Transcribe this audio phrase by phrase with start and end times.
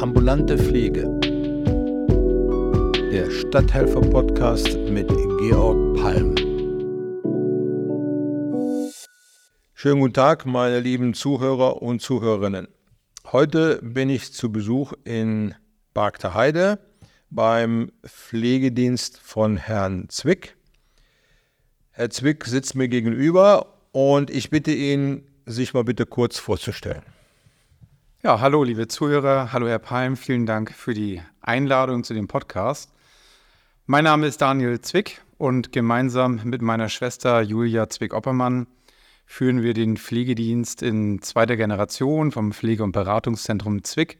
[0.00, 1.08] Ambulante Pflege.
[3.10, 5.08] Der Stadthelfer-Podcast mit
[5.40, 6.36] Georg Palm.
[9.74, 12.68] Schönen guten Tag, meine lieben Zuhörer und Zuhörerinnen.
[13.32, 15.56] Heute bin ich zu Besuch in
[15.94, 16.78] Bargter
[17.30, 20.56] beim Pflegedienst von Herrn Zwick.
[21.90, 27.02] Herr Zwick sitzt mir gegenüber und ich bitte ihn, sich mal bitte kurz vorzustellen.
[28.24, 32.92] Ja, hallo liebe Zuhörer, hallo Herr Palm, vielen Dank für die Einladung zu dem Podcast.
[33.86, 38.66] Mein Name ist Daniel Zwick und gemeinsam mit meiner Schwester Julia Zwick-Oppermann
[39.24, 44.18] führen wir den Pflegedienst in zweiter Generation vom Pflege- und Beratungszentrum Zwick.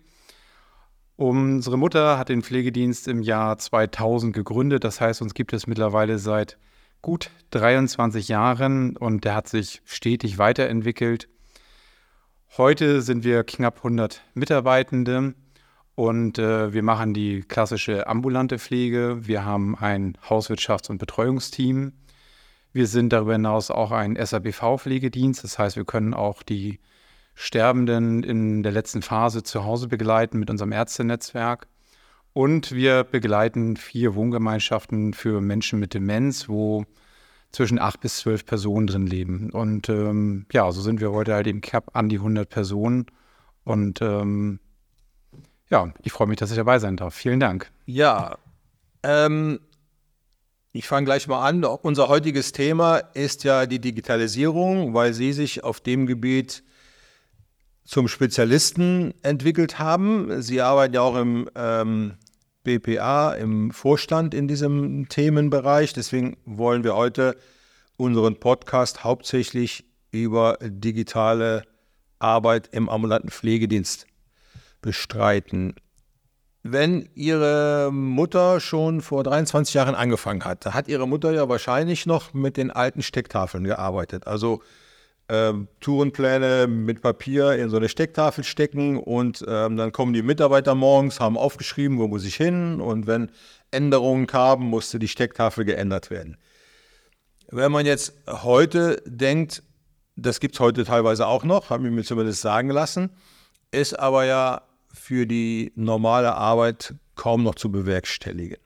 [1.16, 6.20] Unsere Mutter hat den Pflegedienst im Jahr 2000 gegründet, das heißt, uns gibt es mittlerweile
[6.20, 6.56] seit
[7.02, 11.28] gut 23 Jahren und der hat sich stetig weiterentwickelt.
[12.56, 15.34] Heute sind wir knapp 100 Mitarbeitende
[15.94, 19.26] und äh, wir machen die klassische ambulante Pflege.
[19.26, 21.92] Wir haben ein Hauswirtschafts- und Betreuungsteam.
[22.72, 25.44] Wir sind darüber hinaus auch ein SABV-Pflegedienst.
[25.44, 26.80] Das heißt, wir können auch die
[27.34, 31.68] Sterbenden in der letzten Phase zu Hause begleiten mit unserem Ärztenetzwerk.
[32.32, 36.84] Und wir begleiten vier Wohngemeinschaften für Menschen mit Demenz, wo
[37.52, 39.50] zwischen acht bis zwölf Personen drin leben.
[39.50, 43.06] Und ähm, ja, so sind wir heute halt im Cap an die 100 Personen.
[43.64, 44.60] Und ähm,
[45.70, 47.14] ja, ich freue mich, dass ich dabei sein darf.
[47.14, 47.70] Vielen Dank.
[47.86, 48.36] Ja,
[49.02, 49.60] ähm,
[50.72, 51.64] ich fange gleich mal an.
[51.64, 56.62] Unser heutiges Thema ist ja die Digitalisierung, weil Sie sich auf dem Gebiet
[57.84, 60.42] zum Spezialisten entwickelt haben.
[60.42, 62.14] Sie arbeiten ja auch im ähm,
[62.68, 65.94] BPA im Vorstand in diesem Themenbereich.
[65.94, 67.36] Deswegen wollen wir heute
[67.96, 71.62] unseren Podcast hauptsächlich über digitale
[72.18, 74.06] Arbeit im ambulanten Pflegedienst
[74.82, 75.76] bestreiten.
[76.62, 82.04] Wenn Ihre Mutter schon vor 23 Jahren angefangen hat, da hat Ihre Mutter ja wahrscheinlich
[82.04, 84.26] noch mit den alten Stecktafeln gearbeitet.
[84.26, 84.60] Also
[85.28, 90.74] ähm, Tourenpläne mit Papier in so eine Stecktafel stecken und ähm, dann kommen die Mitarbeiter
[90.74, 93.30] morgens, haben aufgeschrieben, wo muss ich hin und wenn
[93.70, 96.36] Änderungen kamen, musste die Stecktafel geändert werden.
[97.50, 99.62] Wenn man jetzt heute denkt,
[100.16, 103.10] das gibt es heute teilweise auch noch, haben wir mir zumindest sagen lassen,
[103.70, 104.62] ist aber ja
[104.92, 108.58] für die normale Arbeit kaum noch zu bewerkstelligen.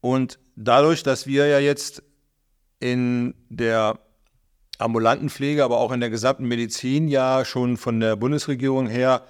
[0.00, 2.02] Und dadurch, dass wir ja jetzt
[2.80, 3.98] in der
[4.80, 9.24] ambulanten Pflege, aber auch in der gesamten Medizin ja schon von der Bundesregierung her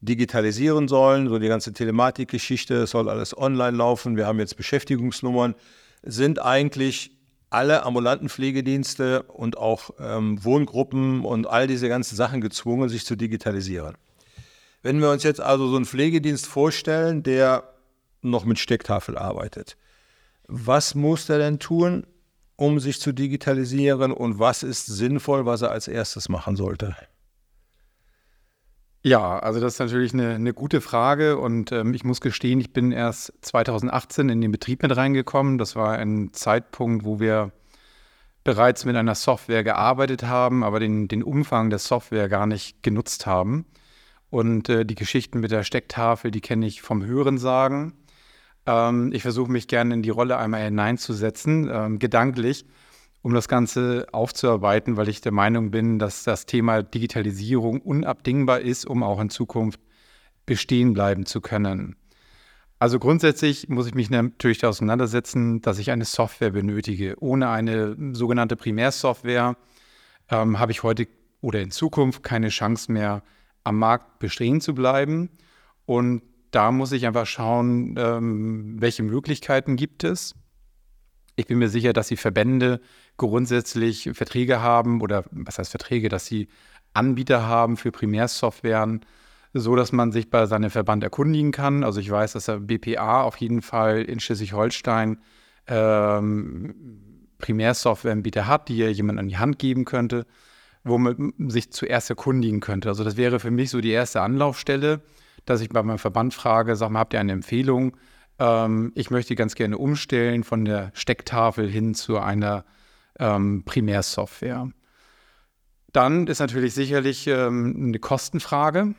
[0.00, 1.28] digitalisieren sollen.
[1.28, 4.16] So die ganze Telematikgeschichte, es soll alles online laufen.
[4.16, 5.54] Wir haben jetzt Beschäftigungsnummern.
[6.02, 7.12] Sind eigentlich
[7.50, 13.16] alle ambulanten Pflegedienste und auch ähm, Wohngruppen und all diese ganzen Sachen gezwungen, sich zu
[13.16, 13.96] digitalisieren.
[14.82, 17.64] Wenn wir uns jetzt also so einen Pflegedienst vorstellen, der
[18.22, 19.76] noch mit Stecktafel arbeitet,
[20.48, 22.06] was muss der denn tun,
[22.56, 26.96] um sich zu digitalisieren und was ist sinnvoll, was er als erstes machen sollte?
[29.02, 32.72] Ja, also das ist natürlich eine, eine gute Frage und ähm, ich muss gestehen, ich
[32.72, 35.58] bin erst 2018 in den Betrieb mit reingekommen.
[35.58, 37.52] Das war ein Zeitpunkt, wo wir
[38.42, 43.26] bereits mit einer Software gearbeitet haben, aber den, den Umfang der Software gar nicht genutzt
[43.26, 43.66] haben.
[44.28, 47.92] Und äh, die Geschichten mit der Stecktafel, die kenne ich vom Hörensagen.
[48.66, 52.66] Ähm, ich versuche mich gerne in die Rolle einmal hineinzusetzen, ähm, gedanklich,
[53.22, 58.86] um das Ganze aufzuarbeiten, weil ich der Meinung bin, dass das Thema Digitalisierung unabdingbar ist,
[58.86, 59.80] um auch in Zukunft
[60.44, 61.96] bestehen bleiben zu können.
[62.78, 67.16] Also grundsätzlich muss ich mich natürlich auseinandersetzen, dass ich eine Software benötige.
[67.20, 69.56] Ohne eine sogenannte Primärsoftware
[70.30, 71.08] ähm, habe ich heute
[71.40, 73.22] oder in Zukunft keine Chance mehr,
[73.64, 75.30] am Markt bestehen zu bleiben.
[75.86, 76.22] Und
[76.56, 80.34] da muss ich einfach schauen, ähm, welche Möglichkeiten gibt es.
[81.36, 82.80] Ich bin mir sicher, dass die Verbände
[83.18, 86.48] grundsätzlich Verträge haben oder was heißt Verträge, dass sie
[86.94, 89.04] Anbieter haben für Primärsoftwaren,
[89.52, 91.84] so dass man sich bei seinem Verband erkundigen kann.
[91.84, 95.18] Also ich weiß, dass der BPA auf jeden Fall in Schleswig-Holstein
[95.66, 96.74] ähm,
[97.36, 100.24] Primärsoftwareanbieter hat, die er jemand an die Hand geben könnte,
[100.84, 102.88] wo man sich zuerst erkundigen könnte.
[102.88, 105.02] Also das wäre für mich so die erste Anlaufstelle
[105.46, 107.96] dass ich bei meinem Verband frage, sag mal, habt ihr eine Empfehlung?
[108.38, 112.64] Ähm, ich möchte ganz gerne umstellen von der Stecktafel hin zu einer
[113.18, 114.70] ähm, Primärsoftware.
[115.92, 118.94] Dann ist natürlich sicherlich ähm, eine Kostenfrage.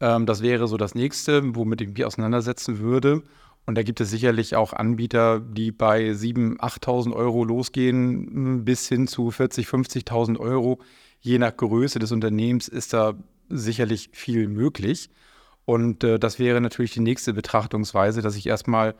[0.00, 3.22] Ähm, das wäre so das nächste, womit ich mich auseinandersetzen würde.
[3.66, 9.06] Und da gibt es sicherlich auch Anbieter, die bei 7.000, 8.000 Euro losgehen, bis hin
[9.06, 9.66] zu 40.000,
[10.08, 10.80] 50.000 Euro.
[11.20, 13.14] Je nach Größe des Unternehmens ist da
[13.48, 15.10] sicherlich viel möglich.
[15.64, 18.94] Und äh, das wäre natürlich die nächste Betrachtungsweise, dass ich erstmal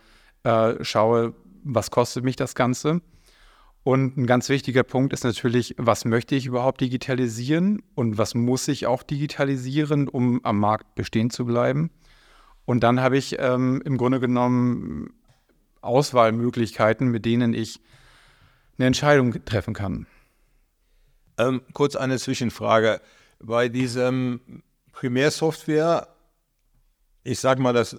[0.44, 1.34] äh, schaue,
[1.64, 3.00] was kostet mich das Ganze.
[3.84, 8.68] Und ein ganz wichtiger Punkt ist natürlich, was möchte ich überhaupt digitalisieren und was muss
[8.68, 11.90] ich auch digitalisieren, um am Markt bestehen zu bleiben.
[12.66, 15.14] Und dann habe ich ähm, im Grunde genommen
[15.80, 17.80] Auswahlmöglichkeiten, mit denen ich
[18.76, 20.06] eine Entscheidung treffen kann.
[21.38, 23.00] Ähm, kurz eine Zwischenfrage.
[23.40, 24.62] Bei diesem
[24.92, 26.08] Primärsoftware,
[27.22, 27.96] ich sage mal, das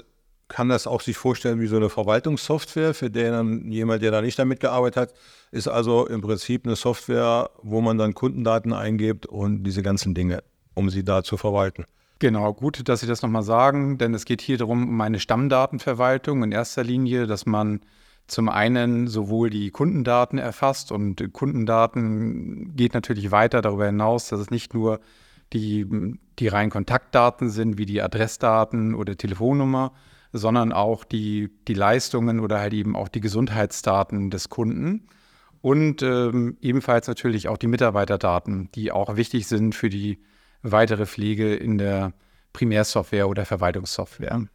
[0.50, 4.38] kann das auch sich vorstellen wie so eine Verwaltungssoftware, für den jemand, der da nicht
[4.38, 5.14] damit gearbeitet hat,
[5.52, 10.44] ist also im Prinzip eine Software, wo man dann Kundendaten eingibt und diese ganzen Dinge,
[10.74, 11.86] um sie da zu verwalten.
[12.18, 16.44] Genau, gut, dass Sie das nochmal sagen, denn es geht hier darum, um eine Stammdatenverwaltung
[16.44, 17.80] in erster Linie, dass man
[18.28, 24.52] zum einen sowohl die Kundendaten erfasst und Kundendaten geht natürlich weiter darüber hinaus, dass es
[24.52, 25.00] nicht nur
[25.54, 25.86] die,
[26.40, 29.94] die reinen Kontaktdaten sind, wie die Adressdaten oder Telefonnummer,
[30.32, 35.08] sondern auch die, die Leistungen oder halt eben auch die Gesundheitsdaten des Kunden
[35.62, 40.20] und ähm, ebenfalls natürlich auch die Mitarbeiterdaten, die auch wichtig sind für die
[40.62, 42.14] weitere Pflege in der
[42.54, 44.48] Primärsoftware oder Verwaltungssoftware.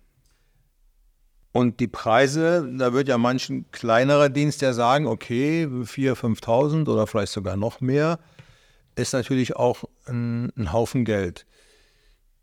[1.53, 7.07] Und die Preise, da wird ja manchen kleinerer Dienst ja sagen, okay, 4.000, 5.000 oder
[7.07, 8.19] vielleicht sogar noch mehr,
[8.97, 11.47] ist natürlich auch ein, ein Haufen Geld.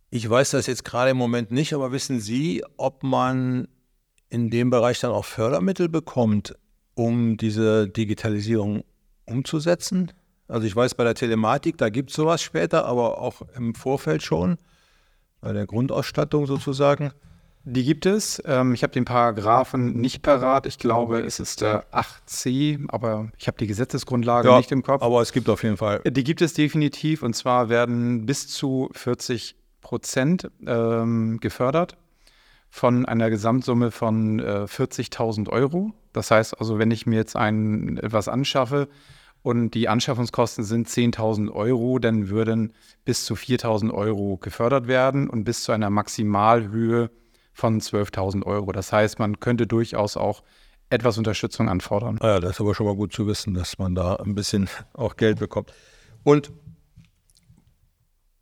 [0.10, 3.68] Ich weiß das jetzt gerade im Moment nicht, aber wissen Sie, ob man
[4.30, 6.56] in dem Bereich dann auch Fördermittel bekommt,
[6.96, 8.84] um diese Digitalisierung
[9.26, 10.12] umzusetzen?
[10.48, 14.22] Also ich weiß, bei der Telematik, da gibt es sowas später, aber auch im Vorfeld
[14.22, 14.58] schon,
[15.40, 17.12] bei der Grundausstattung sozusagen.
[17.64, 18.42] Die gibt es.
[18.46, 20.66] Ähm, ich habe den Paragraphen nicht parat.
[20.66, 25.04] Ich glaube, es ist der 8c, aber ich habe die Gesetzesgrundlage ja, nicht im Kopf.
[25.04, 26.02] Aber es gibt auf jeden Fall.
[26.06, 27.22] Die gibt es definitiv.
[27.22, 31.98] Und zwar werden bis zu 40 Prozent ähm, gefördert
[32.70, 35.94] von einer Gesamtsumme von äh, 40.000 Euro.
[36.14, 38.88] Das heißt also, wenn ich mir jetzt ein, etwas anschaffe
[39.44, 42.74] und die Anschaffungskosten sind 10.000 Euro, dann würden
[43.06, 47.12] bis zu 4.000 Euro gefördert werden und bis zu einer Maximalhöhe
[47.54, 48.72] von 12.000 Euro.
[48.72, 50.44] Das heißt, man könnte durchaus auch
[50.90, 52.20] etwas Unterstützung anfordern.
[52.22, 55.16] Ja, das ist aber schon mal gut zu wissen, dass man da ein bisschen auch
[55.16, 55.74] Geld bekommt.
[56.24, 56.52] Und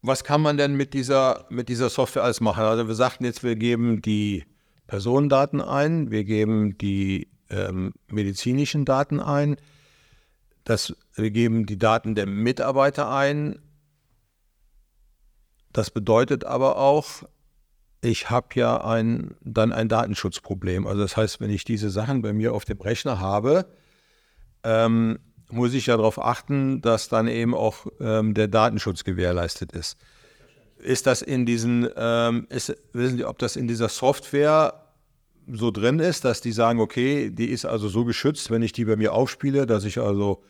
[0.01, 2.63] was kann man denn mit dieser, mit dieser Software alles machen?
[2.63, 4.45] Also wir sagten jetzt, wir geben die
[4.87, 9.57] Personendaten ein, wir geben die ähm, medizinischen Daten ein,
[10.63, 13.59] das, wir geben die Daten der Mitarbeiter ein.
[15.73, 17.23] Das bedeutet aber auch,
[18.01, 20.87] ich habe ja ein, dann ein Datenschutzproblem.
[20.87, 23.65] Also das heißt, wenn ich diese Sachen bei mir auf dem Rechner habe,
[24.63, 25.19] ähm,
[25.51, 29.97] muss ich ja darauf achten, dass dann eben auch ähm, der Datenschutz gewährleistet ist.
[30.77, 34.85] Ist das in diesen, ähm, ist, wissen Sie, ob das in dieser Software
[35.51, 38.85] so drin ist, dass die sagen, okay, die ist also so geschützt, wenn ich die
[38.85, 40.43] bei mir aufspiele, dass ich also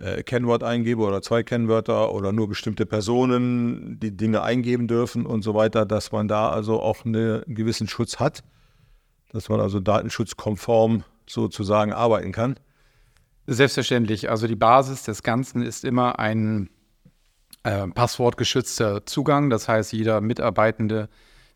[0.00, 5.42] äh, Kennwort eingebe oder zwei Kennwörter oder nur bestimmte Personen die Dinge eingeben dürfen und
[5.42, 8.42] so weiter, dass man da also auch eine, einen gewissen Schutz hat,
[9.32, 12.58] dass man also datenschutzkonform sozusagen arbeiten kann.
[13.46, 14.30] Selbstverständlich.
[14.30, 16.68] Also die Basis des Ganzen ist immer ein
[17.64, 19.50] äh, passwortgeschützter Zugang.
[19.50, 21.08] Das heißt, jeder Mitarbeitende,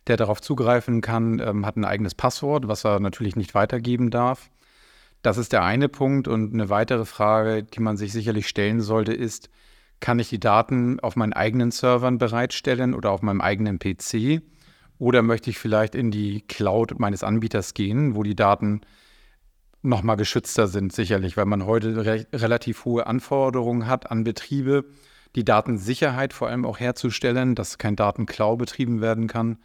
[0.06, 4.50] der darauf zugreifen kann, ähm, hat ein eigenes Passwort, was er natürlich nicht weitergeben darf.
[5.22, 6.28] Das ist der eine Punkt.
[6.28, 9.48] Und eine weitere Frage, die man sich sicherlich stellen sollte, ist,
[10.00, 14.42] kann ich die Daten auf meinen eigenen Servern bereitstellen oder auf meinem eigenen PC?
[14.98, 18.82] Oder möchte ich vielleicht in die Cloud meines Anbieters gehen, wo die Daten
[19.82, 24.84] nochmal geschützter sind, sicherlich, weil man heute re relativ hohe Anforderungen hat an Betriebe,
[25.34, 29.58] die Datensicherheit vor allem auch herzustellen, dass kein Datenklau betrieben werden kann.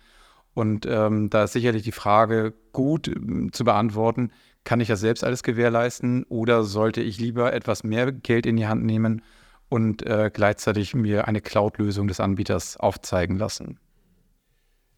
[0.53, 4.31] Und ähm, da ist sicherlich die Frage gut äh, zu beantworten,
[4.67, 8.67] kann ich das selbst alles gewährleisten oder sollte ich lieber etwas mehr Geld in die
[8.67, 9.21] Hand nehmen
[9.69, 13.79] und äh, gleichzeitig mir eine Cloud-Lösung des Anbieters aufzeigen lassen?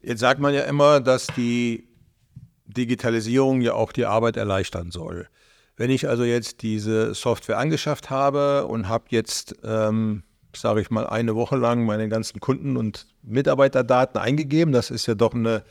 [0.02, 1.88] Jetzt sagt man ja immer, dass die
[2.66, 5.28] Digitalisierung ja auch die Arbeit erleichtern soll.
[5.76, 11.06] Wenn ich also jetzt diese Software angeschafft habe und habe jetzt, ähm, sage ich mal,
[11.06, 15.62] eine Woche lang meine ganzen Kunden- und Mitarbeiterdaten eingegeben, das ist ja doch eine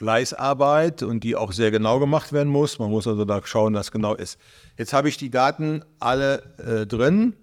[0.00, 2.78] Fleißarbeit und die auch sehr genau gemacht werden muss.
[2.78, 4.40] Man muss also da schauen, was genau ist.
[4.78, 7.34] Jetzt habe ich die Daten alle äh, drin.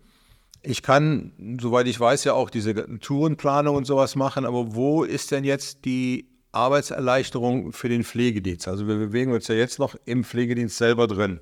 [0.63, 5.29] Ich kann, soweit ich weiß, ja auch diese Tourenplanung und sowas machen, aber wo ist
[5.29, 8.67] denn jetzt die Arbeitserleichterung für den Pflegedienst?
[8.67, 11.39] Also wir bewegen uns ja jetzt noch im Pflegedienst selber drin.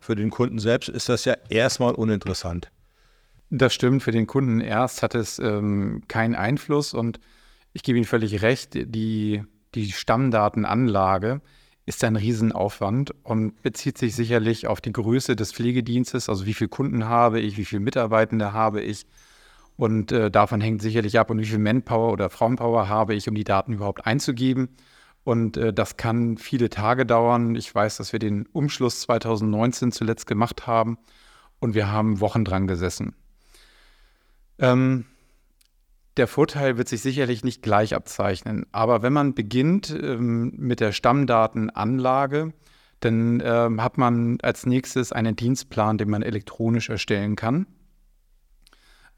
[0.00, 2.72] Für den Kunden selbst ist das ja erstmal uninteressant.
[3.48, 7.20] Das stimmt, für den Kunden erst hat es ähm, keinen Einfluss und
[7.72, 9.44] ich gebe Ihnen völlig recht, die
[9.74, 11.40] die Stammdatenanlage
[11.86, 16.68] ist ein Riesenaufwand und bezieht sich sicherlich auf die Größe des Pflegedienstes, also wie viele
[16.68, 19.06] Kunden habe ich, wie viele Mitarbeitende habe ich.
[19.76, 23.34] Und äh, davon hängt sicherlich ab, und wie viel Manpower oder Frauenpower habe ich, um
[23.34, 24.68] die Daten überhaupt einzugeben.
[25.24, 27.54] Und äh, das kann viele Tage dauern.
[27.54, 30.98] Ich weiß, dass wir den Umschluss 2019 zuletzt gemacht haben
[31.60, 33.14] und wir haben Wochen dran gesessen.
[34.58, 35.04] Ähm,
[36.18, 38.66] der Vorteil wird sich sicherlich nicht gleich abzeichnen.
[38.72, 42.52] Aber wenn man beginnt ähm, mit der Stammdatenanlage,
[43.00, 47.66] dann ähm, hat man als nächstes einen Dienstplan, den man elektronisch erstellen kann.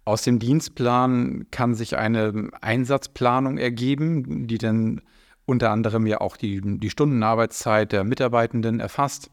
[0.05, 5.01] Aus dem Dienstplan kann sich eine Einsatzplanung ergeben, die dann
[5.47, 9.31] unter anderem ja auch die, die Stundenarbeitszeit der Mitarbeitenden erfasst,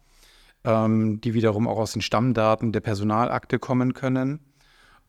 [0.63, 4.39] ähm, die wiederum auch aus den Stammdaten der Personalakte kommen können.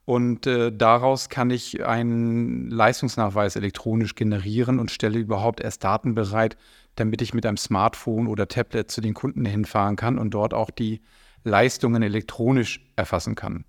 [0.08, 6.56] Und äh, daraus kann ich einen Leistungsnachweis elektronisch generieren und stelle überhaupt erst Daten bereit,
[6.94, 10.70] damit ich mit einem Smartphone oder Tablet zu den Kunden hinfahren kann und dort auch
[10.70, 11.02] die
[11.44, 13.66] Leistungen elektronisch erfassen kann.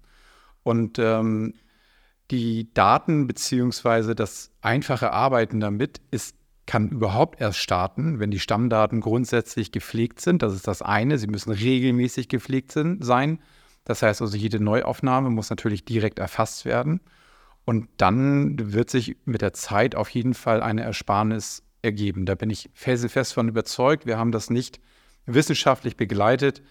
[0.63, 1.55] Und ähm,
[2.31, 4.15] die Daten bzw.
[4.15, 10.41] das einfache Arbeiten damit ist, kann überhaupt erst starten, wenn die Stammdaten grundsätzlich gepflegt sind.
[10.41, 11.17] Das ist das eine.
[11.17, 13.39] Sie müssen regelmäßig gepflegt sind, sein.
[13.89, 17.01] Das heißt also, jede Neuaufnahme muss natürlich direkt erfasst werden.
[17.65, 22.27] Und dann wird sich mit der Zeit auf jeden Fall eine Ersparnis ergeben.
[22.27, 24.05] Da bin ich felsenfest von überzeugt.
[24.05, 24.79] Wir haben das nicht
[25.25, 26.61] wissenschaftlich begleitet,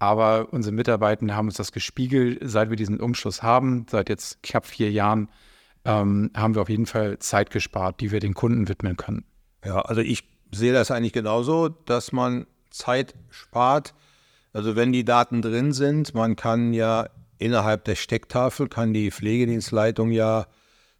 [0.00, 4.66] aber unsere Mitarbeiter haben uns das gespiegelt, seit wir diesen Umschluss haben, seit jetzt knapp
[4.66, 5.28] vier Jahren,
[5.84, 9.24] ähm, haben wir auf jeden Fall Zeit gespart, die wir den Kunden widmen können.
[9.64, 13.94] Ja, also ich sehe das eigentlich genauso, dass man Zeit spart,
[14.54, 17.08] also wenn die Daten drin sind, man kann ja
[17.38, 20.46] innerhalb der Stecktafel, kann die Pflegedienstleitung ja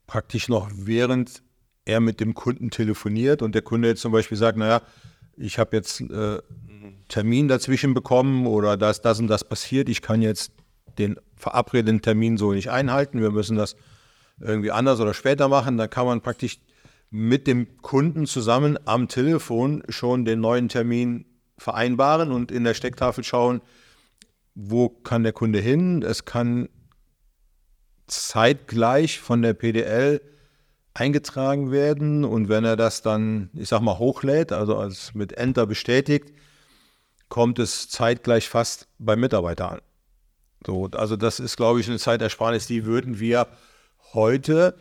[0.06, 1.42] praktisch noch während
[1.84, 4.82] er mit dem Kunden telefoniert und der Kunde jetzt zum Beispiel sagt, naja,
[5.36, 10.02] ich habe jetzt äh, einen Termin dazwischen bekommen oder das, das und das passiert, ich
[10.02, 10.52] kann jetzt
[10.98, 13.76] den verabredeten Termin so nicht einhalten, wir müssen das
[14.40, 16.58] irgendwie anders oder später machen, dann kann man praktisch
[17.10, 21.26] mit dem Kunden zusammen am Telefon schon den neuen Termin
[21.58, 23.60] vereinbaren und in der Stecktafel schauen,
[24.54, 26.02] wo kann der Kunde hin.
[26.02, 26.68] Es kann
[28.06, 30.20] zeitgleich von der PDL
[30.94, 35.66] eingetragen werden und wenn er das dann, ich sag mal, hochlädt, also als mit Enter
[35.66, 36.32] bestätigt,
[37.28, 39.80] kommt es zeitgleich fast beim Mitarbeiter an.
[40.64, 43.48] So, also das ist, glaube ich, eine Zeitersparnis, die würden wir
[44.12, 44.78] heute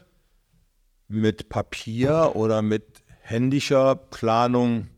[1.07, 4.89] mit Papier oder mit händischer Planung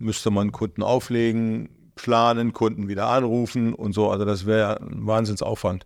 [0.00, 4.10] müsste man Kunden auflegen, planen, Kunden wieder anrufen und so.
[4.10, 5.84] Also das wäre ein Wahnsinnsaufwand.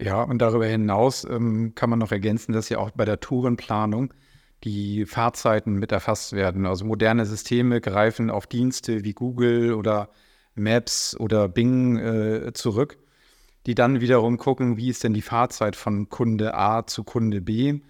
[0.00, 4.14] Ja, und darüber hinaus ähm, kann man noch ergänzen, dass ja auch bei der Tourenplanung
[4.64, 6.66] die Fahrzeiten mit erfasst werden.
[6.66, 10.10] Also moderne Systeme greifen auf Dienste wie Google oder
[10.54, 12.98] Maps oder Bing äh, zurück,
[13.66, 17.80] die dann wiederum gucken, wie ist denn die Fahrzeit von Kunde A zu Kunde B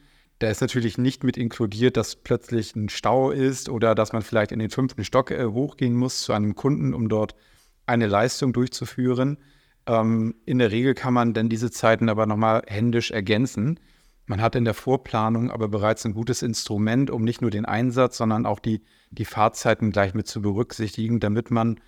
[0.41, 4.53] da ist natürlich nicht mit inkludiert, dass plötzlich ein Stau ist oder dass man vielleicht
[4.53, 7.35] in den fünften Stock äh, hochgehen muss zu einem Kunden, um dort
[7.87, 9.37] eine Leistung durchzuführen.
[9.87, 13.79] Ähm, in der Regel kann man dann diese Zeiten aber nochmal händisch ergänzen.
[14.25, 18.17] Man hat in der Vorplanung aber bereits ein gutes Instrument, um nicht nur den Einsatz,
[18.17, 18.81] sondern auch die,
[19.11, 21.81] die Fahrzeiten gleich mit zu berücksichtigen, damit man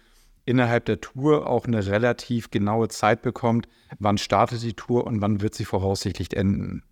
[0.44, 3.66] innerhalb der Tour auch eine relativ genaue Zeit bekommt,
[3.98, 6.82] wann startet die Tour und wann wird sie voraussichtlich enden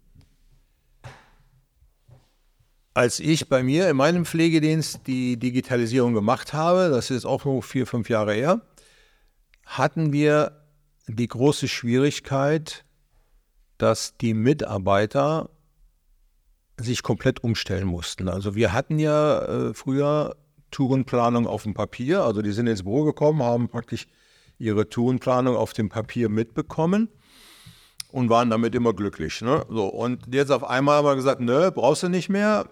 [2.94, 7.62] als ich bei mir in meinem Pflegedienst die Digitalisierung gemacht habe, das ist auch nur
[7.62, 8.62] vier, fünf Jahre her,
[9.64, 10.66] hatten wir
[11.06, 12.84] die große Schwierigkeit,
[13.78, 15.50] dass die Mitarbeiter
[16.76, 18.28] sich komplett umstellen mussten.
[18.28, 20.36] Also wir hatten ja äh, früher
[20.70, 24.06] Tourenplanung auf dem Papier, also die sind ins Büro gekommen, haben praktisch
[24.58, 27.08] ihre Tourenplanung auf dem Papier mitbekommen
[28.12, 29.40] und waren damit immer glücklich.
[29.42, 29.64] Ne?
[29.68, 32.66] So, und jetzt auf einmal haben wir gesagt, nö, brauchst du nicht mehr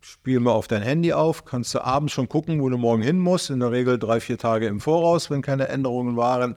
[0.00, 3.18] spiel mal auf dein Handy auf, kannst du abends schon gucken, wo du morgen hin
[3.18, 3.50] musst.
[3.50, 6.56] In der Regel drei, vier Tage im Voraus, wenn keine Änderungen waren.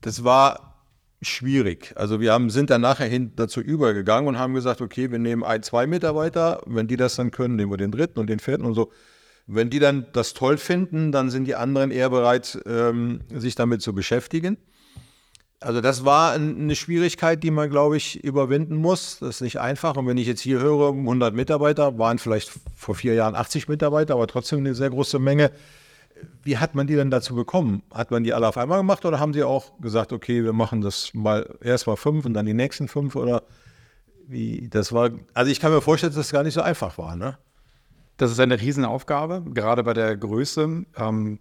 [0.00, 0.82] Das war
[1.22, 1.92] schwierig.
[1.96, 5.42] Also wir haben, sind dann nachher hin dazu übergegangen und haben gesagt, okay, wir nehmen
[5.42, 6.60] ein, zwei Mitarbeiter.
[6.66, 8.92] Wenn die das dann können, nehmen wir den dritten und den vierten und so.
[9.46, 13.82] Wenn die dann das toll finden, dann sind die anderen eher bereit, ähm, sich damit
[13.82, 14.56] zu beschäftigen.
[15.64, 19.18] Also das war eine Schwierigkeit, die man, glaube ich, überwinden muss.
[19.20, 19.96] Das ist nicht einfach.
[19.96, 24.12] Und wenn ich jetzt hier höre, 100 Mitarbeiter, waren vielleicht vor vier Jahren 80 Mitarbeiter,
[24.12, 25.50] aber trotzdem eine sehr große Menge.
[26.42, 27.82] Wie hat man die denn dazu bekommen?
[27.90, 30.82] Hat man die alle auf einmal gemacht oder haben sie auch gesagt, okay, wir machen
[30.82, 33.42] das mal erst mal fünf und dann die nächsten fünf oder
[34.26, 35.12] wie das war?
[35.32, 37.38] Also ich kann mir vorstellen, dass das gar nicht so einfach war, ne?
[38.18, 40.84] Das ist eine Riesenaufgabe, gerade bei der Größe.
[40.96, 41.38] Ähm,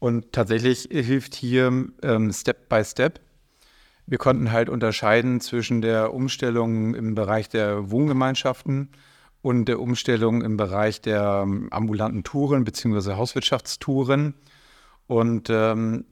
[0.00, 3.20] und tatsächlich hilft hier ähm, Step by Step.
[4.06, 8.90] Wir konnten halt unterscheiden zwischen der Umstellung im Bereich der Wohngemeinschaften
[9.40, 13.14] und der Umstellung im Bereich der ähm, ambulanten Touren bzw.
[13.14, 14.34] Hauswirtschaftstouren.
[15.06, 16.04] Und ähm,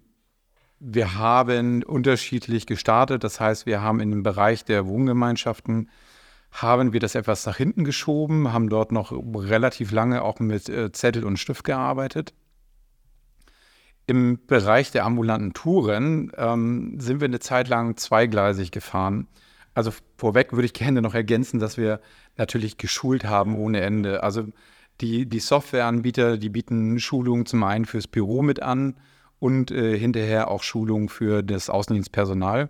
[0.80, 3.25] wir haben unterschiedlich gestartet.
[3.25, 5.88] Das heißt, wir haben in dem Bereich der Wohngemeinschaften
[6.50, 10.92] haben wir das etwas nach hinten geschoben, haben dort noch relativ lange auch mit äh,
[10.92, 12.34] Zettel und Stift gearbeitet.
[14.06, 19.28] Im Bereich der ambulanten Touren ähm, sind wir eine Zeit lang zweigleisig gefahren.
[19.75, 22.00] Also vorweg würde ich gerne noch ergänzen, dass wir
[22.37, 24.23] natürlich geschult haben ohne Ende.
[24.23, 24.47] Also
[25.00, 28.97] die, die Softwareanbieter, die bieten Schulungen zum einen fürs Büro mit an
[29.38, 32.68] und äh, hinterher auch Schulungen für das Außendienstpersonal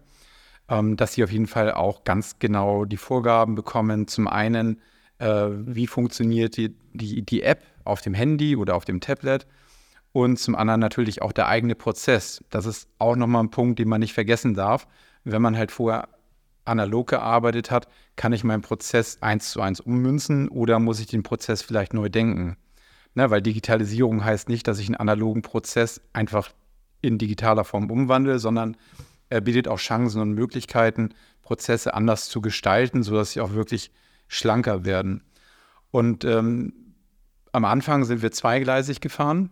[0.72, 4.08] ähm, dass sie auf jeden Fall auch ganz genau die Vorgaben bekommen.
[4.08, 4.80] Zum einen,
[5.18, 9.46] äh, wie funktioniert die, die, die App auf dem Handy oder auf dem Tablet
[10.12, 12.44] und zum anderen natürlich auch der eigene Prozess.
[12.50, 14.86] Das ist auch nochmal ein Punkt, den man nicht vergessen darf.
[15.24, 16.08] Wenn man halt vorher
[16.64, 21.22] analog gearbeitet hat, kann ich meinen Prozess eins zu eins ummünzen oder muss ich den
[21.22, 22.56] Prozess vielleicht neu denken?
[23.14, 26.50] Ne, weil Digitalisierung heißt nicht, dass ich einen analogen Prozess einfach
[27.02, 28.76] in digitaler Form umwandle, sondern
[29.28, 33.90] er bietet auch Chancen und Möglichkeiten, Prozesse anders zu gestalten, sodass sie auch wirklich
[34.28, 35.22] schlanker werden.
[35.90, 36.72] Und ähm,
[37.50, 39.50] am Anfang sind wir zweigleisig gefahren.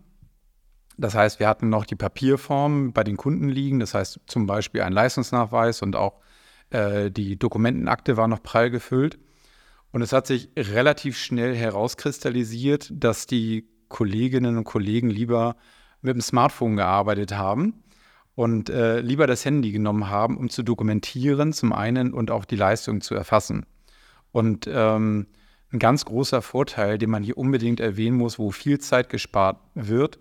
[1.01, 4.83] Das heißt, wir hatten noch die Papierform bei den Kunden liegen, das heißt zum Beispiel
[4.83, 6.21] ein Leistungsnachweis und auch
[6.69, 9.19] äh, die Dokumentenakte war noch prall gefüllt.
[9.93, 15.57] Und es hat sich relativ schnell herauskristallisiert, dass die Kolleginnen und Kollegen lieber
[16.03, 17.83] mit dem Smartphone gearbeitet haben
[18.35, 22.57] und äh, lieber das Handy genommen haben, um zu dokumentieren, zum einen und auch die
[22.57, 23.65] Leistung zu erfassen.
[24.33, 25.27] Und ähm,
[25.73, 30.19] ein ganz großer Vorteil, den man hier unbedingt erwähnen muss, wo viel Zeit gespart wird.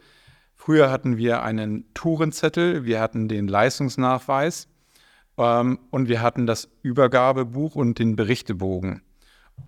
[0.69, 4.67] Früher hatten wir einen Tourenzettel, wir hatten den Leistungsnachweis
[5.36, 9.01] ähm, und wir hatten das Übergabebuch und den Berichtebogen.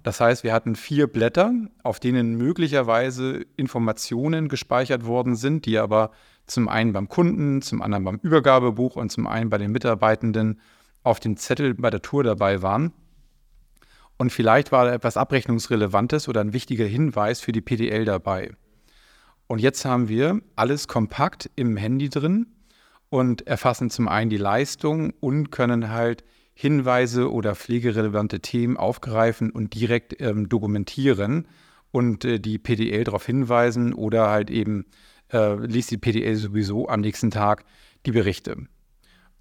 [0.04, 6.12] Das heißt, wir hatten vier Blätter, auf denen möglicherweise Informationen gespeichert worden sind, die aber
[6.46, 10.62] zum einen beim Kunden, zum anderen beim Übergabebuch und zum einen bei den Mitarbeitenden
[11.02, 12.94] auf dem Zettel bei der Tour dabei waren.
[14.20, 18.52] Und vielleicht war da etwas Abrechnungsrelevantes oder ein wichtiger Hinweis für die PDL dabei.
[19.52, 22.48] Und jetzt haben wir alles kompakt im Handy drin
[23.10, 29.76] und erfassen zum einen die Leistung und können halt Hinweise oder pflegerelevante Themen aufgreifen und
[29.76, 31.50] direkt ähm, dokumentieren
[31.92, 34.86] und äh, die PDL darauf hinweisen oder halt eben
[35.34, 37.66] äh, liest die PDL sowieso am nächsten Tag
[38.06, 38.56] die Berichte.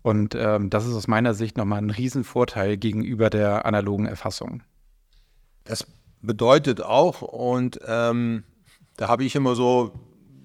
[0.03, 4.65] Und ähm, das ist aus meiner Sicht nochmal ein Riesenvorteil gegenüber der analogen Erfassung.
[5.63, 5.87] Das
[6.21, 8.43] bedeutet auch, und ähm,
[9.01, 9.93] da habe ich immer so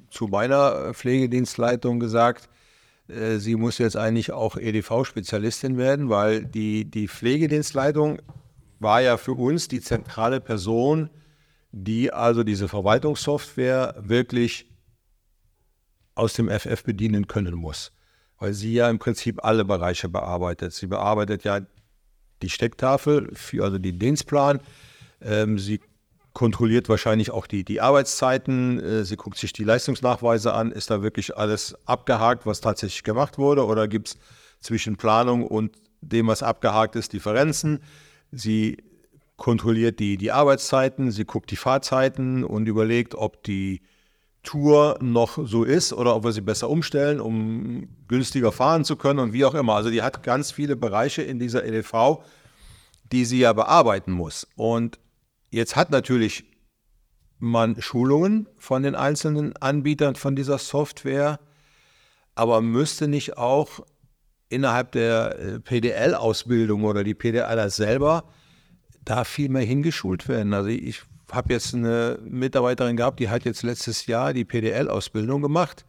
[0.09, 2.47] zu meiner Pflegedienstleitung gesagt,
[3.09, 8.21] äh, sie muss jetzt eigentlich auch EDV-Spezialistin werden, weil die, die Pflegedienstleitung
[8.79, 11.09] war ja für uns die zentrale Person,
[11.73, 14.71] die also diese Verwaltungssoftware wirklich
[16.15, 17.91] aus dem FF bedienen können muss.
[18.39, 20.71] Weil sie ja im Prinzip alle Bereiche bearbeitet.
[20.71, 21.59] Sie bearbeitet ja
[22.41, 24.61] die Stecktafel, für, also den Dienstplan.
[25.19, 25.81] Ähm, sie
[26.35, 28.79] kontrolliert wahrscheinlich auch die, die Arbeitszeiten.
[28.79, 30.71] Äh, sie guckt sich die Leistungsnachweise an.
[30.71, 33.65] Ist da wirklich alles abgehakt, was tatsächlich gemacht wurde?
[33.65, 34.17] Oder gibt es
[34.59, 37.79] zwischen Planung und dem, was abgehakt ist, Differenzen?
[38.31, 38.83] Sie
[39.37, 43.81] kontrolliert die, die Arbeitszeiten, sie guckt die Fahrzeiten und überlegt, ob die
[44.43, 49.19] Tour noch so ist oder ob wir sie besser umstellen, um günstiger fahren zu können
[49.19, 49.75] und wie auch immer.
[49.75, 52.23] Also die hat ganz viele Bereiche in dieser EDV,
[53.11, 54.47] die sie ja bearbeiten muss.
[54.55, 54.99] Und
[55.55, 56.45] jetzt hat natürlich
[57.39, 61.39] man Schulungen von den einzelnen Anbietern von dieser Software,
[62.33, 63.85] aber müsste nicht auch
[64.49, 68.25] innerhalb der äh, PDL-Ausbildung oder die PDLer selber
[69.03, 70.53] da viel mehr hingeschult werden.
[70.53, 75.85] Also ich habe jetzt eine Mitarbeiterin gehabt, die hat jetzt letztes Jahr die PDL-Ausbildung gemacht.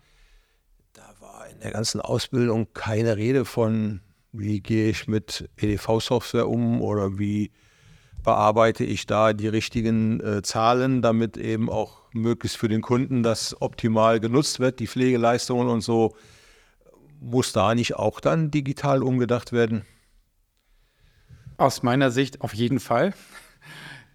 [0.92, 4.00] Da war in der ganzen Ausbildung keine Rede von,
[4.33, 7.52] wie gehe ich mit EDV-Software um oder wie
[8.26, 13.56] bearbeite ich da die richtigen äh, Zahlen, damit eben auch möglichst für den Kunden das
[13.62, 16.14] optimal genutzt wird, die Pflegeleistungen und so.
[17.20, 19.86] Muss da nicht auch dann digital umgedacht werden?
[21.56, 23.14] Aus meiner Sicht auf jeden Fall.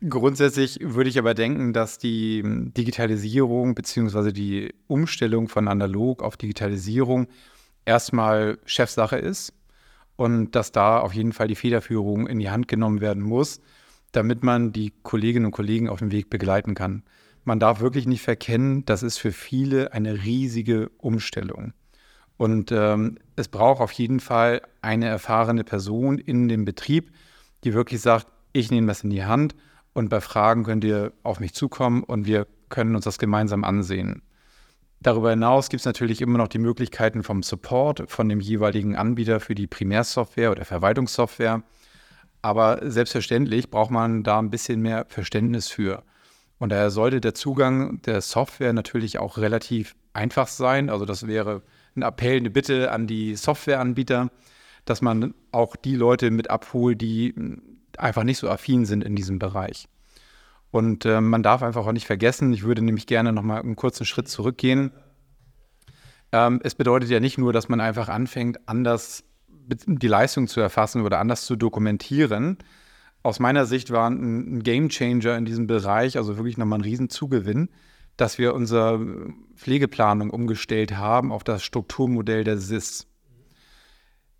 [0.08, 4.34] Grundsätzlich würde ich aber denken, dass die hm, Digitalisierung bzw.
[4.34, 7.28] die Umstellung von analog auf Digitalisierung
[7.86, 9.54] erstmal Chefsache ist
[10.17, 13.62] und dass da auf jeden Fall die Federführung in die Hand genommen werden muss.
[14.12, 17.04] Damit man die Kolleginnen und Kollegen auf dem Weg begleiten kann.
[17.43, 21.74] Man darf wirklich nicht verkennen, das ist für viele eine riesige Umstellung.
[22.38, 27.12] Und ähm, es braucht auf jeden Fall eine erfahrene Person in dem Betrieb,
[27.63, 29.56] die wirklich sagt, ich nehme das in die Hand
[29.93, 34.24] und bei Fragen könnt ihr auf mich zukommen und wir können uns das gemeinsam ansehen.
[35.02, 39.39] Darüber hinaus gibt es natürlich immer noch die Möglichkeiten vom Support von dem jeweiligen Anbieter
[39.39, 41.63] für die Primärsoftware oder Verwaltungssoftware.
[42.42, 46.04] Aber selbstverständlich braucht man da ein bisschen mehr Verständnis für.
[46.58, 50.90] Und daher sollte der Zugang der Software natürlich auch relativ einfach sein.
[50.90, 51.62] Also das wäre
[51.96, 54.30] ein Appell, eine Bitte an die Softwareanbieter,
[54.86, 57.34] dass man auch die Leute mit abholt, die
[57.98, 59.88] einfach nicht so affin sind in diesem Bereich.
[60.72, 63.76] Und äh, man darf einfach auch nicht vergessen, ich würde nämlich gerne noch mal einen
[63.76, 64.92] kurzen Schritt zurückgehen.
[66.32, 69.24] Ähm, es bedeutet ja nicht nur, dass man einfach anfängt, anders
[69.67, 72.58] die Leistung zu erfassen oder anders zu dokumentieren.
[73.24, 76.84] Aus meiner Sicht war ein, ein Game Changer in diesem Bereich, also wirklich nochmal ein
[76.84, 77.69] Riesenzugewinn,
[78.17, 79.00] dass wir unsere
[79.56, 83.08] Pflegeplanung umgestellt haben auf das Strukturmodell der SIS.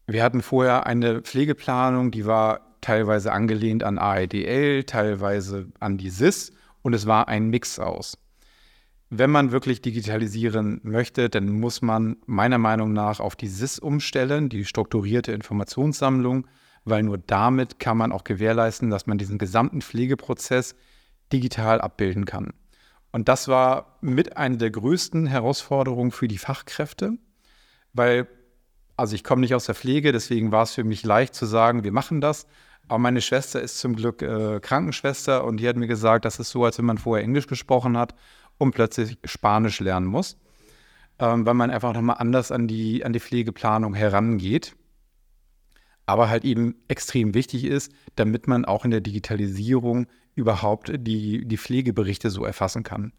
[0.08, 6.52] Wir hatten vorher eine Pflegeplanung, die war teilweise angelehnt an AEDL, teilweise an die SIS
[6.82, 8.18] und es war ein Mix aus.
[9.14, 14.48] Wenn man wirklich digitalisieren möchte, dann muss man meiner Meinung nach auf die SIS umstellen,
[14.48, 16.48] die strukturierte Informationssammlung,
[16.86, 20.76] weil nur damit kann man auch gewährleisten, dass man diesen gesamten Pflegeprozess
[21.34, 22.54] digital abbilden kann.
[23.12, 27.18] Und das war mit einer der größten Herausforderungen für die Fachkräfte,
[27.92, 28.30] weil,
[28.96, 31.84] also ich komme nicht aus der Pflege, deswegen war es für mich leicht zu sagen,
[31.84, 32.48] wir machen das.
[32.88, 36.52] Aber meine Schwester ist zum Glück äh, Krankenschwester und die hat mir gesagt, das ist
[36.52, 38.16] so, als wenn man vorher Englisch gesprochen hat
[38.62, 40.38] und plötzlich Spanisch lernen muss,
[41.18, 44.76] ähm, weil man einfach nochmal anders an die, an die Pflegeplanung herangeht.
[46.06, 51.58] Aber halt eben extrem wichtig ist, damit man auch in der Digitalisierung überhaupt die, die
[51.58, 53.14] Pflegeberichte so erfassen kann.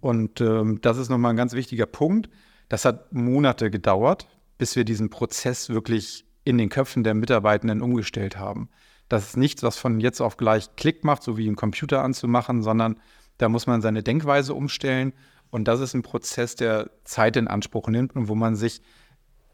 [0.00, 2.30] Und ähm, das ist nochmal ein ganz wichtiger Punkt.
[2.70, 8.38] Das hat Monate gedauert, bis wir diesen Prozess wirklich in den Köpfen der Mitarbeitenden umgestellt
[8.38, 8.70] haben.
[9.10, 12.62] Das ist nichts, was von jetzt auf gleich Klick macht, so wie im Computer anzumachen,
[12.62, 12.98] sondern
[13.40, 15.12] da muss man seine Denkweise umstellen.
[15.50, 18.82] Und das ist ein Prozess, der Zeit in Anspruch nimmt und wo man sich,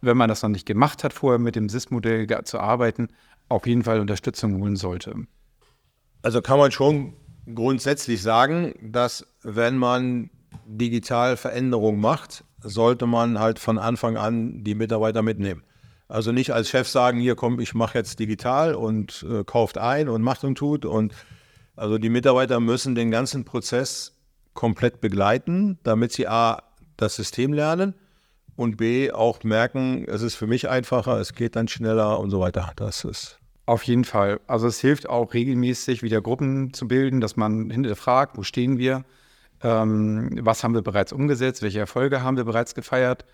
[0.01, 3.09] wenn man das noch nicht gemacht hat, vorher mit dem SIS-Modell zu arbeiten,
[3.49, 5.15] auf jeden Fall Unterstützung holen sollte.
[6.23, 7.15] Also kann man schon
[7.55, 10.31] grundsätzlich sagen, dass wenn man
[10.67, 15.63] digital Veränderungen macht, sollte man halt von Anfang an die Mitarbeiter mitnehmen.
[16.09, 20.09] Also nicht als Chef sagen, hier komm, ich mache jetzt digital und äh, kauft ein
[20.09, 20.85] und macht und tut.
[20.85, 21.15] Und
[21.77, 24.17] also die Mitarbeiter müssen den ganzen Prozess
[24.55, 26.63] komplett begleiten, damit sie A,
[26.97, 27.95] das System lernen
[28.57, 32.41] und B, auch merken, es ist für mich einfacher, es geht dann schneller und so
[32.41, 32.73] weiter.
[32.77, 33.39] Das ist.
[33.67, 34.41] Auf jeden Fall.
[34.47, 39.05] Also es hilft auch regelmäßig wieder Gruppen zu bilden, dass man hinterfragt, wo stehen wir,
[39.63, 43.25] ähm, was haben wir bereits umgesetzt, welche Erfolge haben wir bereits gefeiert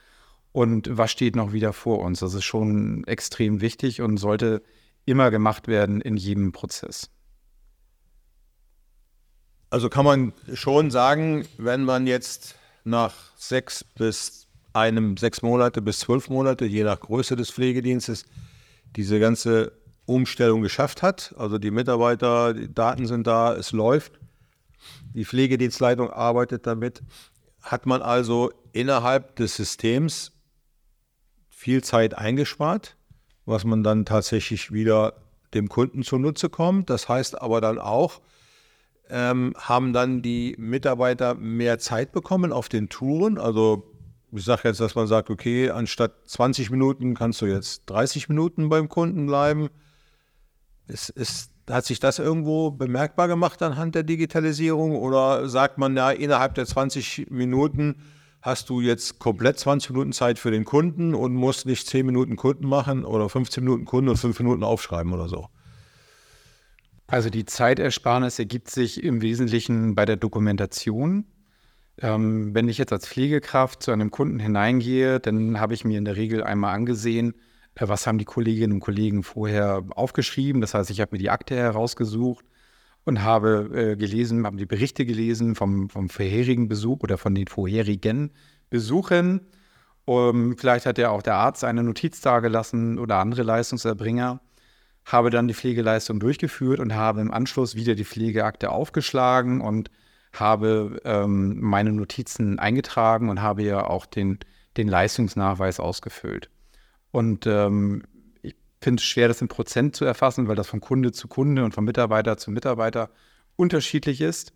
[0.51, 2.21] und was steht noch wieder vor uns.
[2.21, 4.63] Das ist schon extrem wichtig und sollte
[5.05, 7.11] immer gemacht werden in jedem Prozess.
[9.73, 16.01] Also kann man schon sagen, wenn man jetzt nach sechs bis einem sechs Monate bis
[16.01, 18.27] zwölf Monate, je nach Größe des Pflegedienstes,
[18.97, 19.73] diese ganze
[20.05, 21.35] Umstellung geschafft hat.
[21.39, 24.21] Also die Mitarbeiter, die Daten sind da, es läuft.
[25.15, 27.03] Die Pflegedienstleitung arbeitet damit.
[27.63, 30.33] Hat man also innerhalb des Systems
[31.49, 32.95] viel Zeit eingespart,
[33.47, 35.15] was man dann tatsächlich wieder
[35.55, 36.91] dem Kunden zunutze kommt.
[36.91, 38.21] Das heißt aber dann auch,
[39.13, 43.39] ähm, haben dann die Mitarbeiter mehr Zeit bekommen auf den Touren.
[43.39, 43.85] Also
[44.33, 48.71] ich sage jetzt, dass man sagt, okay, anstatt 20 Minuten kannst du jetzt 30 Minuten
[48.71, 49.69] beim Kunden bleiben.
[50.89, 56.11] Ist, ist, hat sich das irgendwo bemerkbar gemacht anhand der Digitalisierung oder sagt man ja,
[56.11, 57.97] innerhalb der 20 Minuten
[58.41, 62.37] hast du jetzt komplett 20 Minuten Zeit für den Kunden und musst nicht 10 Minuten
[62.37, 65.49] Kunden machen oder 15 Minuten Kunden und 5 Minuten aufschreiben oder so.
[67.13, 71.27] Also die Zeitersparnis ergibt sich im Wesentlichen bei der Dokumentation.
[71.99, 76.07] Ähm, wenn ich jetzt als Pflegekraft zu einem Kunden hineingehe, dann habe ich mir in
[76.07, 77.35] der Regel einmal angesehen,
[77.75, 80.63] äh, was haben die Kolleginnen und Kollegen vorher aufgeschrieben.
[80.63, 82.47] Das heißt, ich habe mir die Akte herausgesucht,
[83.05, 87.47] und habe äh, gelesen, habe die Berichte gelesen vom, vom vorherigen Besuch oder von den
[87.47, 88.31] vorherigen
[88.71, 89.43] Besuchen.
[90.07, 94.41] Um, vielleicht hat ja auch der Arzt eine Notiz dargelassen oder andere Leistungserbringer.
[95.05, 99.91] Habe dann die Pflegeleistung durchgeführt und habe im Anschluss wieder die Pflegeakte aufgeschlagen und
[100.33, 104.39] habe ähm, meine Notizen eingetragen und habe ja auch den,
[104.77, 106.49] den Leistungsnachweis ausgefüllt.
[107.11, 108.03] Und ähm,
[108.83, 111.73] finde es schwer, das in Prozent zu erfassen, weil das von Kunde zu Kunde und
[111.73, 113.11] von Mitarbeiter zu Mitarbeiter
[113.57, 114.53] unterschiedlich ist.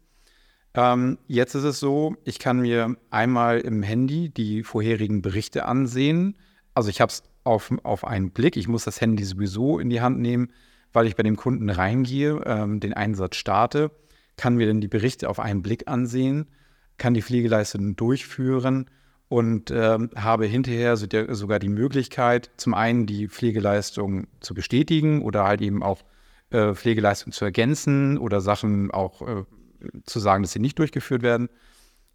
[0.74, 6.36] Ähm, jetzt ist es so, ich kann mir einmal im Handy die vorherigen Berichte ansehen.
[6.74, 8.56] Also ich habe es auf, auf einen Blick.
[8.56, 10.48] Ich muss das Handy sowieso in die Hand nehmen,
[10.92, 13.90] weil ich bei dem Kunden reingehe, ähm, den Einsatz starte,
[14.36, 16.46] kann mir dann die Berichte auf einen Blick ansehen,
[16.98, 18.90] kann die Pflegeleistung durchführen
[19.28, 25.60] und ähm, habe hinterher sogar die Möglichkeit, zum einen die Pflegeleistung zu bestätigen oder halt
[25.60, 26.04] eben auch
[26.50, 29.44] äh, Pflegeleistung zu ergänzen oder Sachen auch äh,
[30.04, 31.48] zu sagen, dass sie nicht durchgeführt werden.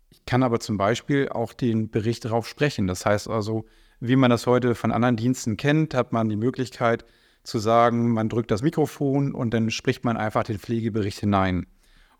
[0.10, 2.88] Ich kann aber zum Beispiel auch den Bericht darauf sprechen.
[2.88, 3.66] Das heißt also,
[4.02, 7.06] wie man das heute von anderen Diensten kennt, hat man die Möglichkeit
[7.44, 11.68] zu sagen, man drückt das Mikrofon und dann spricht man einfach den Pflegebericht hinein.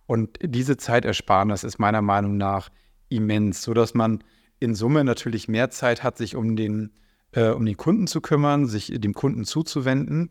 [0.06, 2.70] Und diese Zeitersparnis ist meiner Meinung nach
[3.10, 4.24] immens, sodass man
[4.60, 6.92] in Summe natürlich mehr Zeit hat, sich um den,
[7.32, 10.30] äh, um den Kunden zu kümmern, sich dem Kunden zuzuwenden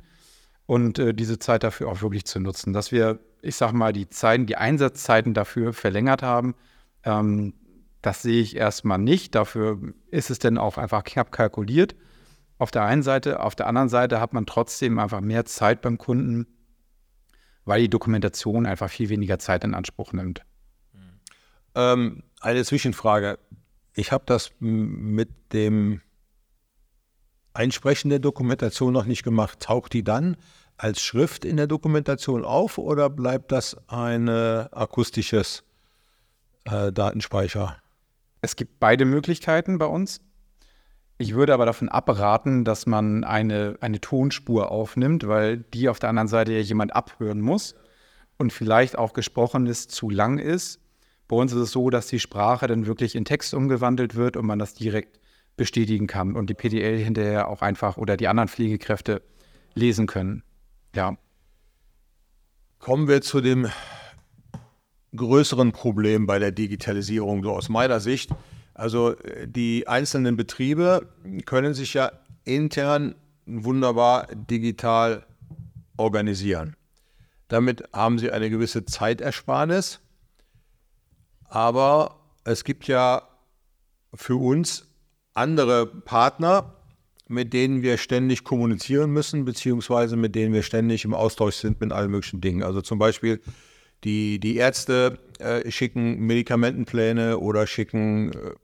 [0.67, 2.73] und äh, diese Zeit dafür auch wirklich zu nutzen.
[2.73, 6.55] Dass wir, ich sag mal, die Zeiten, die Einsatzzeiten dafür verlängert haben,
[7.05, 7.55] ähm,
[8.03, 9.35] das sehe ich erstmal nicht.
[9.35, 9.79] Dafür
[10.11, 11.95] ist es denn auch einfach knapp kalkuliert.
[12.59, 15.99] Auf der einen Seite, auf der anderen Seite hat man trotzdem einfach mehr Zeit beim
[15.99, 16.47] Kunden,
[17.65, 20.43] weil die Dokumentation einfach viel weniger Zeit in Anspruch nimmt.
[21.75, 23.39] Ähm, eine Zwischenfrage.
[23.95, 26.01] Ich habe das mit dem
[27.53, 29.61] Einsprechen der Dokumentation noch nicht gemacht.
[29.61, 30.37] Taucht die dann
[30.77, 35.65] als Schrift in der Dokumentation auf oder bleibt das ein akustisches
[36.65, 37.77] äh, Datenspeicher?
[38.41, 40.21] Es gibt beide Möglichkeiten bei uns.
[41.19, 46.09] Ich würde aber davon abraten, dass man eine, eine Tonspur aufnimmt, weil die auf der
[46.09, 47.75] anderen Seite ja jemand abhören muss
[48.39, 50.81] und vielleicht auch Gesprochenes zu lang ist.
[51.29, 54.47] Bei uns ist es so, dass die Sprache dann wirklich in Text umgewandelt wird und
[54.47, 55.21] man das direkt
[55.59, 59.21] bestätigen kann und die PDL hinterher auch einfach oder die anderen Pflegekräfte
[59.75, 60.43] lesen können.
[60.95, 61.19] Ja.
[62.79, 63.69] Kommen wir zu dem
[65.17, 68.31] größeren Problem bei der Digitalisierung, so aus meiner Sicht.
[68.75, 71.09] Also äh, die einzelnen Betriebe
[71.47, 72.13] können sich ja
[72.45, 73.15] intern
[73.47, 75.27] wunderbar digital
[75.97, 76.77] organisieren.
[77.49, 80.01] Damit haben sie eine gewisse Zeitersparnis.
[81.45, 83.29] Aber es gibt ja
[84.15, 84.87] für uns
[85.35, 86.77] andere Partner,
[87.27, 91.93] mit denen wir ständig kommunizieren müssen, beziehungsweise mit denen wir ständig im Austausch sind mit
[91.93, 92.63] allen möglichen Dingen.
[92.63, 93.41] Also zum Beispiel
[94.05, 98.55] die, die Ärzte äh, schicken Medikamentenpläne oder schicken äh,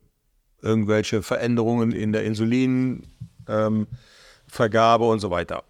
[0.62, 3.06] irgendwelche Veränderungen in der Insulinvergabe
[3.48, 5.64] ähm, und so weiter.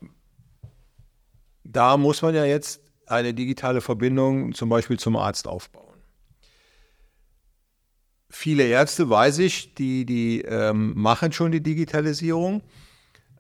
[1.65, 5.87] Da muss man ja jetzt eine digitale Verbindung zum Beispiel zum Arzt aufbauen.
[8.29, 12.63] Viele Ärzte, weiß ich, die, die ähm, machen schon die Digitalisierung.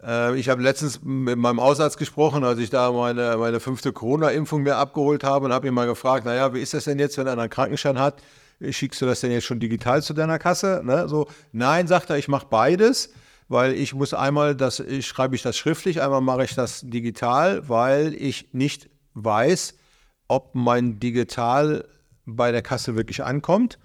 [0.02, 4.62] Äh, ich habe letztens mit meinem Hausarzt gesprochen, als ich da meine, meine fünfte Corona-Impfung
[4.62, 7.28] mir abgeholt habe und habe ihn mal gefragt, naja, wie ist das denn jetzt, wenn
[7.28, 8.22] einer einen Krankenschein hat?
[8.70, 10.80] Schickst du das denn jetzt schon digital zu deiner Kasse?
[10.84, 11.08] Ne?
[11.08, 13.12] So, nein, sagt er, ich mache beides,
[13.48, 17.68] weil ich muss einmal, das ich, schreibe ich das schriftlich, einmal mache ich das digital,
[17.68, 19.74] weil ich nicht weiß,
[20.28, 21.86] ob mein Digital
[22.24, 23.78] bei der Kasse wirklich ankommt.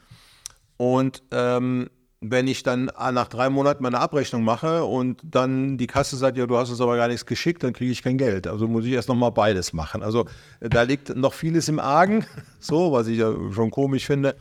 [0.77, 1.89] Und ähm,
[2.23, 6.45] wenn ich dann nach drei Monaten meine Abrechnung mache und dann die Kasse sagt, ja,
[6.45, 8.45] du hast uns aber gar nichts geschickt, dann kriege ich kein Geld.
[8.45, 10.03] Also muss ich erst nochmal beides machen.
[10.03, 10.27] Also
[10.59, 12.23] da liegt noch vieles im Argen,
[12.59, 14.35] so, was ich ja schon komisch finde.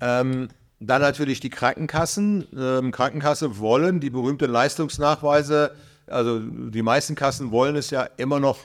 [0.00, 0.48] Ähm,
[0.80, 2.48] dann natürlich die Krankenkassen.
[2.58, 5.70] Ähm, Krankenkasse wollen die berühmten Leistungsnachweise,
[6.08, 8.58] also die meisten Kassen wollen es ja immer noch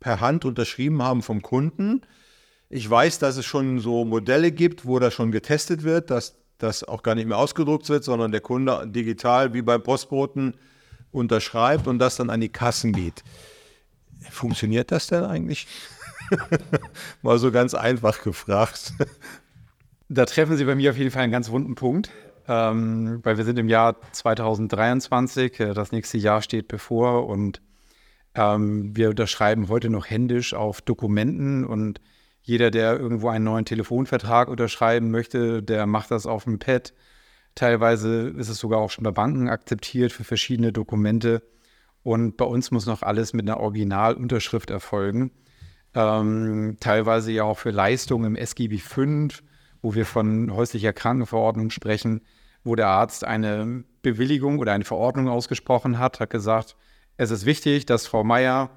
[0.00, 2.00] per Hand unterschrieben haben vom Kunden.
[2.70, 6.84] Ich weiß, dass es schon so Modelle gibt, wo das schon getestet wird, dass das
[6.84, 10.54] auch gar nicht mehr ausgedruckt wird, sondern der Kunde digital wie beim Postboten
[11.10, 13.22] unterschreibt und das dann an die Kassen geht.
[14.30, 15.66] Funktioniert das denn eigentlich?
[17.22, 18.94] Mal so ganz einfach gefragt.
[20.08, 22.10] Da treffen Sie bei mir auf jeden Fall einen ganz wunden Punkt,
[22.48, 27.60] ähm, weil wir sind im Jahr 2023, äh, das nächste Jahr steht bevor und
[28.34, 32.00] ähm, wir unterschreiben heute noch händisch auf Dokumenten und
[32.42, 36.92] jeder, der irgendwo einen neuen Telefonvertrag unterschreiben möchte, der macht das auf dem Pad.
[37.54, 41.42] Teilweise ist es sogar auch schon bei Banken akzeptiert für verschiedene Dokumente.
[42.02, 45.30] Und bei uns muss noch alles mit einer Originalunterschrift erfolgen.
[45.94, 49.02] Ähm, teilweise ja auch für Leistungen im SGB V,
[49.82, 52.22] wo wir von häuslicher Krankenverordnung sprechen,
[52.64, 56.76] wo der Arzt eine Bewilligung oder eine Verordnung ausgesprochen hat, hat gesagt,
[57.16, 58.70] es ist wichtig, dass Frau Meier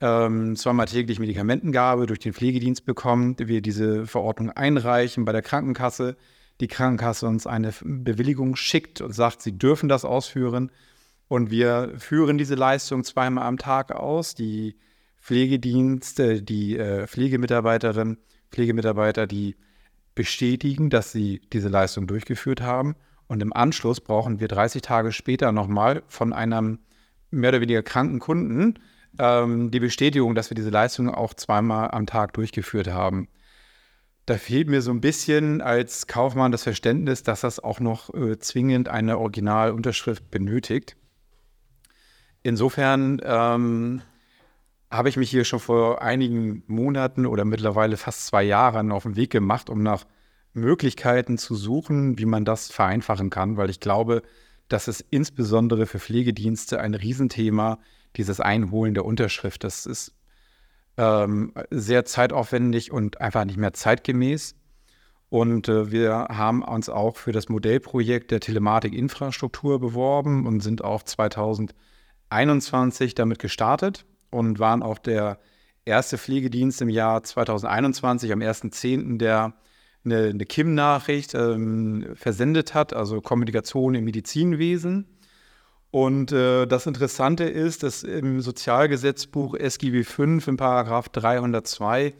[0.00, 6.16] ähm, zweimal täglich Medikamentengabe durch den Pflegedienst bekommen, wir diese Verordnung einreichen bei der Krankenkasse,
[6.60, 10.70] die Krankenkasse uns eine Bewilligung schickt und sagt, sie dürfen das ausführen.
[11.28, 14.34] Und wir führen diese Leistung zweimal am Tag aus.
[14.34, 14.76] Die
[15.20, 18.18] Pflegedienste, die äh, Pflegemitarbeiterin,
[18.50, 19.56] Pflegemitarbeiter, die
[20.14, 22.96] bestätigen, dass sie diese Leistung durchgeführt haben.
[23.26, 26.80] Und im Anschluss brauchen wir 30 Tage später nochmal von einem
[27.30, 28.74] mehr oder weniger kranken Kunden
[29.18, 33.28] ähm, die Bestätigung, dass wir diese Leistung auch zweimal am Tag durchgeführt haben.
[34.26, 38.38] Da fehlt mir so ein bisschen als Kaufmann das Verständnis, dass das auch noch äh,
[38.38, 40.96] zwingend eine Originalunterschrift benötigt.
[42.42, 44.02] Insofern ähm,
[44.90, 49.16] habe ich mich hier schon vor einigen Monaten oder mittlerweile fast zwei Jahren auf den
[49.16, 50.06] Weg gemacht, um nach
[50.52, 54.22] Möglichkeiten zu suchen, wie man das vereinfachen kann, weil ich glaube,
[54.68, 57.78] dass es insbesondere für Pflegedienste ein Riesenthema,
[58.16, 59.64] dieses Einholen der Unterschrift.
[59.64, 60.14] Das ist
[60.96, 64.54] ähm, sehr zeitaufwendig und einfach nicht mehr zeitgemäß.
[65.28, 71.02] Und äh, wir haben uns auch für das Modellprojekt der Telematik-Infrastruktur beworben und sind auch
[71.04, 75.38] 2021 damit gestartet und waren auch der
[75.84, 79.54] erste Pflegedienst im Jahr 2021, am 1.10., der
[80.04, 85.06] eine, eine KIM-Nachricht ähm, versendet hat, also Kommunikation im Medizinwesen.
[85.90, 92.14] Und äh, das Interessante ist, dass im Sozialgesetzbuch SGB V im Paragraph 302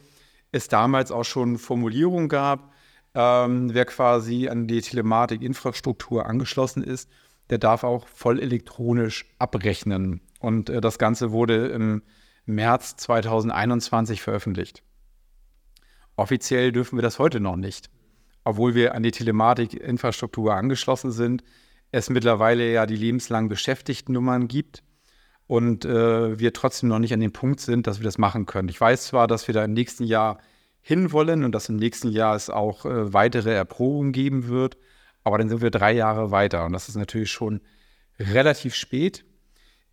[0.51, 2.73] es damals auch schon Formulierungen gab,
[3.13, 7.09] ähm, wer quasi an die Telematikinfrastruktur angeschlossen ist,
[7.49, 10.21] der darf auch voll elektronisch abrechnen.
[10.39, 12.01] Und äh, das Ganze wurde im
[12.45, 14.83] März 2021 veröffentlicht.
[16.17, 17.89] Offiziell dürfen wir das heute noch nicht,
[18.43, 21.43] obwohl wir an die Telematikinfrastruktur angeschlossen sind
[21.91, 24.83] es mittlerweile ja die lebenslang Beschäftigtennummern gibt
[25.47, 28.69] und äh, wir trotzdem noch nicht an dem Punkt sind, dass wir das machen können.
[28.69, 30.39] Ich weiß zwar, dass wir da im nächsten Jahr
[30.81, 34.77] hinwollen und dass im nächsten Jahr es auch äh, weitere Erprobungen geben wird,
[35.23, 37.61] aber dann sind wir drei Jahre weiter und das ist natürlich schon
[38.19, 39.25] relativ spät.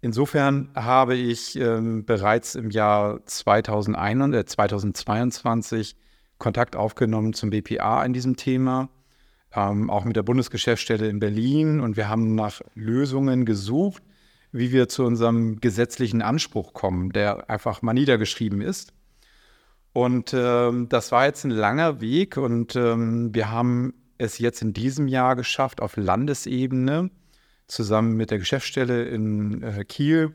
[0.01, 5.97] Insofern habe ich ähm, bereits im Jahr 2021, äh, 2022
[6.39, 8.89] Kontakt aufgenommen zum BPA in diesem Thema
[9.55, 11.81] ähm, auch mit der Bundesgeschäftsstelle in Berlin.
[11.81, 14.03] Und wir haben nach Lösungen gesucht,
[14.53, 18.93] wie wir zu unserem gesetzlichen Anspruch kommen, der einfach mal niedergeschrieben ist.
[19.93, 24.73] Und ähm, das war jetzt ein langer Weg und ähm, wir haben es jetzt in
[24.73, 27.11] diesem Jahr geschafft, auf Landesebene
[27.67, 30.35] zusammen mit der Geschäftsstelle in äh, Kiel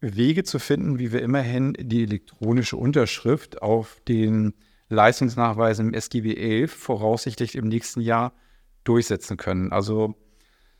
[0.00, 4.54] Wege zu finden, wie wir immerhin die elektronische Unterschrift auf den
[4.92, 8.32] Leistungsnachweisen im SGB 11 voraussichtlich im nächsten Jahr
[8.84, 9.72] durchsetzen können.
[9.72, 10.14] Also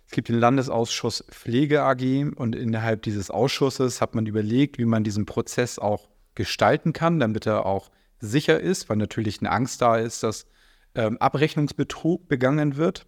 [0.07, 5.05] es gibt den Landesausschuss Pflege AG und innerhalb dieses Ausschusses hat man überlegt, wie man
[5.05, 9.97] diesen Prozess auch gestalten kann, damit er auch sicher ist, weil natürlich eine Angst da
[9.97, 10.47] ist, dass
[10.95, 13.07] ähm, Abrechnungsbetrug begangen wird.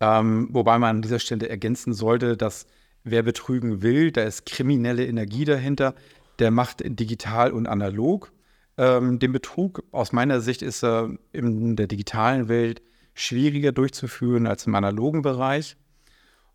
[0.00, 2.66] Ähm, wobei man an dieser Stelle ergänzen sollte, dass
[3.04, 5.94] wer betrügen will, da ist kriminelle Energie dahinter,
[6.38, 8.32] der macht digital und analog.
[8.76, 12.82] Ähm, den Betrug aus meiner Sicht ist er in der digitalen Welt
[13.14, 15.76] schwieriger durchzuführen als im analogen Bereich.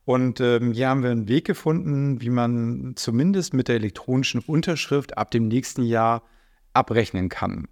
[0.05, 5.17] Und ähm, hier haben wir einen Weg gefunden, wie man zumindest mit der elektronischen Unterschrift
[5.17, 6.23] ab dem nächsten Jahr
[6.73, 7.67] abrechnen kann.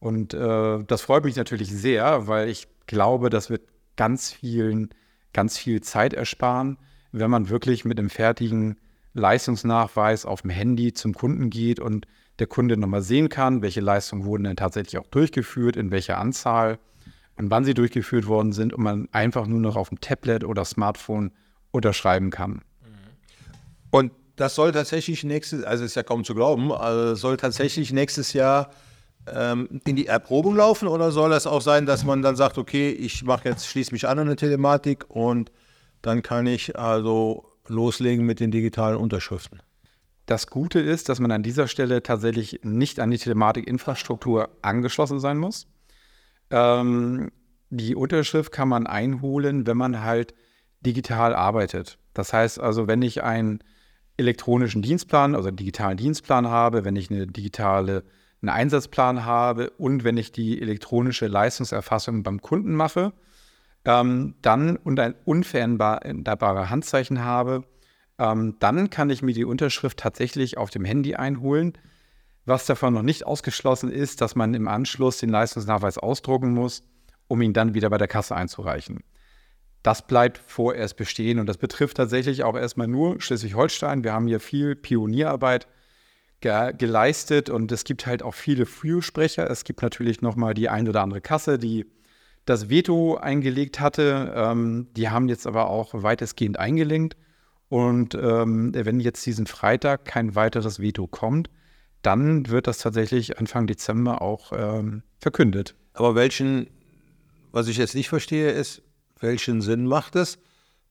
[0.00, 3.62] Und äh, das freut mich natürlich sehr, weil ich glaube, das wird
[3.96, 4.90] ganz vielen,
[5.32, 6.78] ganz viel Zeit ersparen,
[7.12, 8.78] wenn man wirklich mit einem fertigen
[9.14, 12.06] Leistungsnachweis auf dem Handy zum Kunden geht und
[12.38, 16.78] der Kunde nochmal sehen kann, welche Leistungen wurden denn tatsächlich auch durchgeführt, in welcher Anzahl
[17.36, 20.64] und wann sie durchgeführt worden sind und man einfach nur noch auf dem Tablet oder
[20.64, 21.32] Smartphone
[21.70, 22.62] unterschreiben kann.
[23.90, 28.32] Und das soll tatsächlich nächstes, also ist ja kaum zu glauben, also soll tatsächlich nächstes
[28.32, 28.70] Jahr
[29.26, 32.90] ähm, in die Erprobung laufen oder soll das auch sein, dass man dann sagt, okay,
[32.90, 35.50] ich mache jetzt, schließe mich an an eine Telematik und
[36.02, 39.60] dann kann ich also loslegen mit den digitalen Unterschriften?
[40.26, 45.38] Das Gute ist, dass man an dieser Stelle tatsächlich nicht an die Telematikinfrastruktur angeschlossen sein
[45.38, 45.66] muss.
[46.50, 47.30] Ähm,
[47.70, 50.34] die Unterschrift kann man einholen, wenn man halt
[50.80, 51.98] digital arbeitet.
[52.14, 53.60] Das heißt also, wenn ich einen
[54.16, 58.04] elektronischen Dienstplan, also einen digitalen Dienstplan habe, wenn ich eine digitale
[58.42, 63.12] einen Einsatzplan habe und wenn ich die elektronische Leistungserfassung beim Kunden mache,
[63.88, 67.64] ähm, dann und ein unveränderbare Handzeichen habe,
[68.18, 71.72] ähm, dann kann ich mir die Unterschrift tatsächlich auf dem Handy einholen.
[72.44, 76.82] Was davon noch nicht ausgeschlossen ist, dass man im Anschluss den Leistungsnachweis ausdrucken muss,
[77.28, 79.02] um ihn dann wieder bei der Kasse einzureichen.
[79.82, 84.04] Das bleibt vorerst bestehen und das betrifft tatsächlich auch erstmal nur Schleswig-Holstein.
[84.04, 85.66] Wir haben hier viel Pionierarbeit
[86.40, 89.50] ge geleistet und es gibt halt auch viele Fürsprecher.
[89.50, 91.86] Es gibt natürlich nochmal die ein oder andere Kasse, die
[92.48, 94.32] das Veto eingelegt hatte.
[94.34, 97.16] Ähm, die haben jetzt aber auch weitestgehend eingelenkt
[97.68, 101.50] Und ähm, wenn jetzt diesen Freitag kein weiteres Veto kommt,
[102.02, 105.74] dann wird das tatsächlich Anfang Dezember auch ähm, verkündet.
[105.92, 106.70] Aber welchen,
[107.52, 108.82] was ich jetzt nicht verstehe, ist,
[109.20, 110.38] welchen Sinn macht es,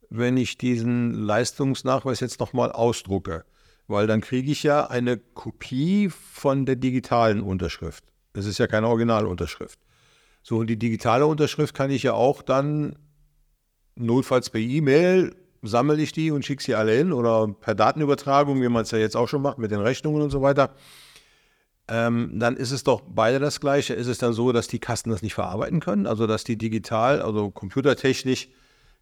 [0.09, 3.45] wenn ich diesen Leistungsnachweis jetzt nochmal ausdrucke?
[3.87, 8.03] Weil dann kriege ich ja eine Kopie von der digitalen Unterschrift.
[8.33, 9.79] Das ist ja keine Originalunterschrift.
[10.47, 12.97] So, und die digitale Unterschrift kann ich ja auch dann
[13.95, 18.69] notfalls per E-Mail sammle ich die und schicke sie alle hin oder per Datenübertragung, wie
[18.69, 20.73] man es ja jetzt auch schon macht mit den Rechnungen und so weiter.
[21.89, 23.93] Ähm, dann ist es doch beide das Gleiche.
[23.93, 26.07] Ist es dann so, dass die Kassen das nicht verarbeiten können?
[26.07, 28.47] Also, dass die digital, also computertechnisch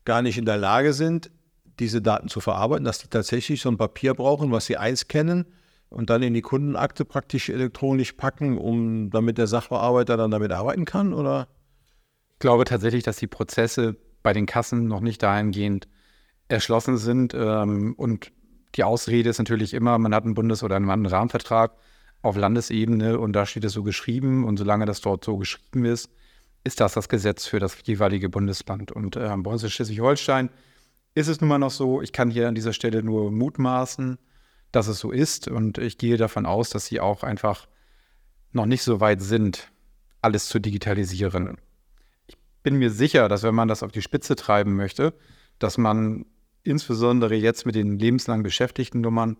[0.03, 1.29] gar nicht in der Lage sind,
[1.77, 5.45] diese Daten zu verarbeiten, dass die tatsächlich so ein Papier brauchen, was sie einscannen
[5.89, 10.85] und dann in die Kundenakte praktisch elektronisch packen, um damit der Sachbearbeiter dann damit arbeiten
[10.85, 11.13] kann?
[11.13, 11.47] Oder?
[12.33, 15.87] Ich glaube tatsächlich, dass die Prozesse bei den Kassen noch nicht dahingehend
[16.47, 17.33] erschlossen sind.
[17.33, 18.31] Ähm, und
[18.75, 21.71] die Ausrede ist natürlich immer, man hat einen Bundes- oder einen Rahmenvertrag
[22.21, 24.43] auf Landesebene und da steht es so geschrieben.
[24.43, 26.09] Und solange das dort so geschrieben ist,
[26.63, 28.91] ist das das Gesetz für das jeweilige Bundesland.
[28.91, 30.49] Und bei uns in Schleswig-Holstein
[31.13, 34.17] ist es nun mal noch so, ich kann hier an dieser Stelle nur mutmaßen,
[34.75, 35.47] dass es so ist.
[35.47, 37.67] Und ich gehe davon aus, dass sie auch einfach
[38.51, 39.71] noch nicht so weit sind,
[40.21, 41.57] alles zu digitalisieren.
[42.27, 45.13] Ich bin mir sicher, dass wenn man das auf die Spitze treiben möchte,
[45.59, 46.25] dass man
[46.63, 49.37] insbesondere jetzt mit den lebenslang beschäftigten Nummern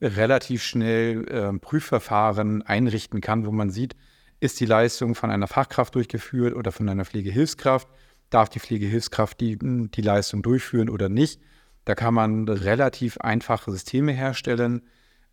[0.00, 3.96] relativ schnell äh, Prüfverfahren einrichten kann, wo man sieht,
[4.40, 7.88] ist die Leistung von einer Fachkraft durchgeführt oder von einer Pflegehilfskraft,
[8.28, 11.40] darf die Pflegehilfskraft die, die Leistung durchführen oder nicht.
[11.86, 14.82] Da kann man relativ einfache Systeme herstellen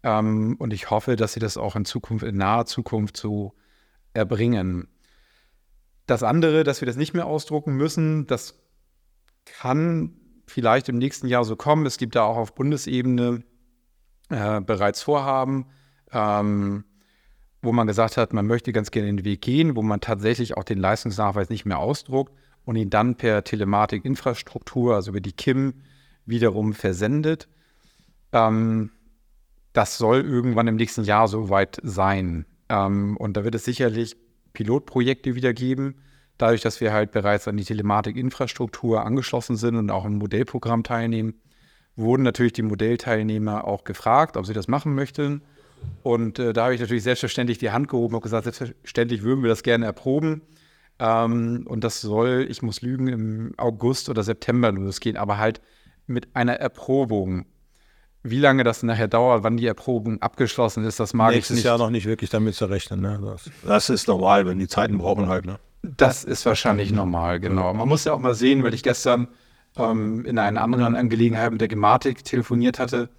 [0.04, 3.54] ähm, und ich hoffe, dass sie das auch in Zukunft, in naher Zukunft so
[4.14, 4.88] erbringen.
[6.06, 8.60] Das andere, dass wir das nicht mehr ausdrucken müssen, das
[9.46, 10.14] kann
[10.46, 11.88] vielleicht im nächsten Jahr so kommen.
[11.88, 13.44] Es gibt da auch auf Bundesebene
[14.30, 15.66] äh, bereits Vorhaben,
[16.12, 16.84] ähm,
[17.64, 20.66] wo man gesagt hat, man möchte ganz gerne den Weg gehen, wo man tatsächlich auch
[20.66, 22.32] den Leistungsnachweis nicht mehr ausdruckt
[22.64, 25.82] und ihn dann per Telematik-Infrastruktur, also über die KIM,
[26.26, 27.48] wiederum versendet.
[28.32, 28.92] Ähm,
[29.74, 32.46] das soll irgendwann im nächsten Jahr soweit sein.
[32.70, 34.16] Ähm, und da wird es sicherlich
[34.54, 35.96] Pilotprojekte wieder geben,
[36.38, 41.36] dadurch, dass wir halt bereits an die Telematik-Infrastruktur angeschlossen sind und auch im Modellprogramm teilnehmen,
[41.96, 45.42] wurden natürlich die Modellteilnehmer auch gefragt, ob sie das machen möchten.
[46.02, 49.50] Und äh, da habe ich natürlich selbstverständlich die Hand gehoben und gesagt, selbstverständlich würden wir
[49.50, 50.42] das gerne erproben.
[51.00, 55.62] Ähm, und das soll, ich muss lügen, im August oder September losgehen, aber halt
[56.08, 57.46] mit einer Erprobung.
[58.24, 61.66] Wie lange das nachher dauert, wann die Erprobung abgeschlossen ist, das mag Nächstes ich nicht.
[61.66, 63.02] Jahr noch nicht wirklich damit zu rechnen.
[63.02, 63.20] Ne?
[63.22, 65.46] Das, das ist normal, wenn die Zeiten brauchen halt.
[65.46, 65.60] Ne?
[65.82, 67.74] Das ist wahrscheinlich normal, genau.
[67.74, 69.28] Man muss ja auch mal sehen, weil ich gestern
[69.78, 73.10] ähm, in einer anderen Angelegenheit mit der Gematik telefoniert hatte,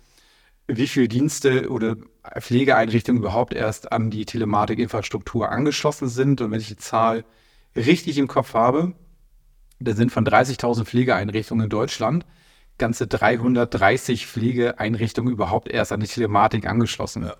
[0.66, 1.97] wie viele Dienste oder
[2.39, 6.41] Pflegeeinrichtungen überhaupt erst an die Telematikinfrastruktur angeschlossen sind.
[6.41, 7.24] Und wenn ich die Zahl
[7.76, 8.95] richtig im Kopf habe,
[9.80, 12.24] da sind von 30.000 Pflegeeinrichtungen in Deutschland
[12.79, 17.25] ganze 330 Pflegeeinrichtungen überhaupt erst an die Telematik angeschlossen.
[17.25, 17.37] Ja.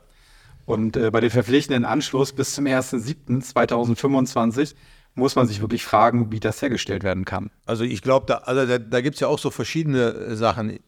[0.67, 4.75] Und äh, bei dem verpflichtenden Anschluss bis zum 1.7.2025
[5.15, 7.53] muss man sich wirklich fragen, wie das hergestellt werden kann.
[7.67, 10.81] Also ich glaube, da, also da, da gibt es ja auch so verschiedene äh, Sachen.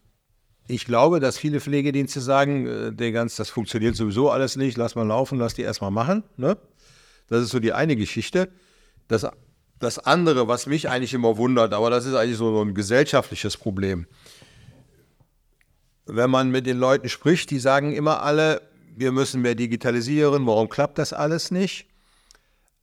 [0.68, 4.96] Ich glaube, dass viele Pflegedienste sagen, äh, der ganz, das funktioniert sowieso alles nicht, lass
[4.96, 6.24] mal laufen, lass die erstmal machen.
[6.36, 6.56] Ne?
[7.28, 8.48] Das ist so die eine Geschichte.
[9.08, 9.24] Das,
[9.78, 14.08] das andere, was mich eigentlich immer wundert, aber das ist eigentlich so ein gesellschaftliches Problem.
[16.06, 18.62] Wenn man mit den Leuten spricht, die sagen immer alle,
[18.96, 21.86] wir müssen mehr digitalisieren, warum klappt das alles nicht?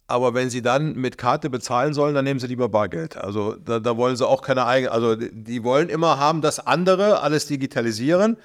[0.07, 3.17] Aber wenn sie dann mit Karte bezahlen sollen, dann nehmen sie lieber Bargeld.
[3.17, 7.21] Also da, da wollen sie auch keine eigene, also die wollen immer haben, das andere
[7.21, 8.37] alles digitalisieren.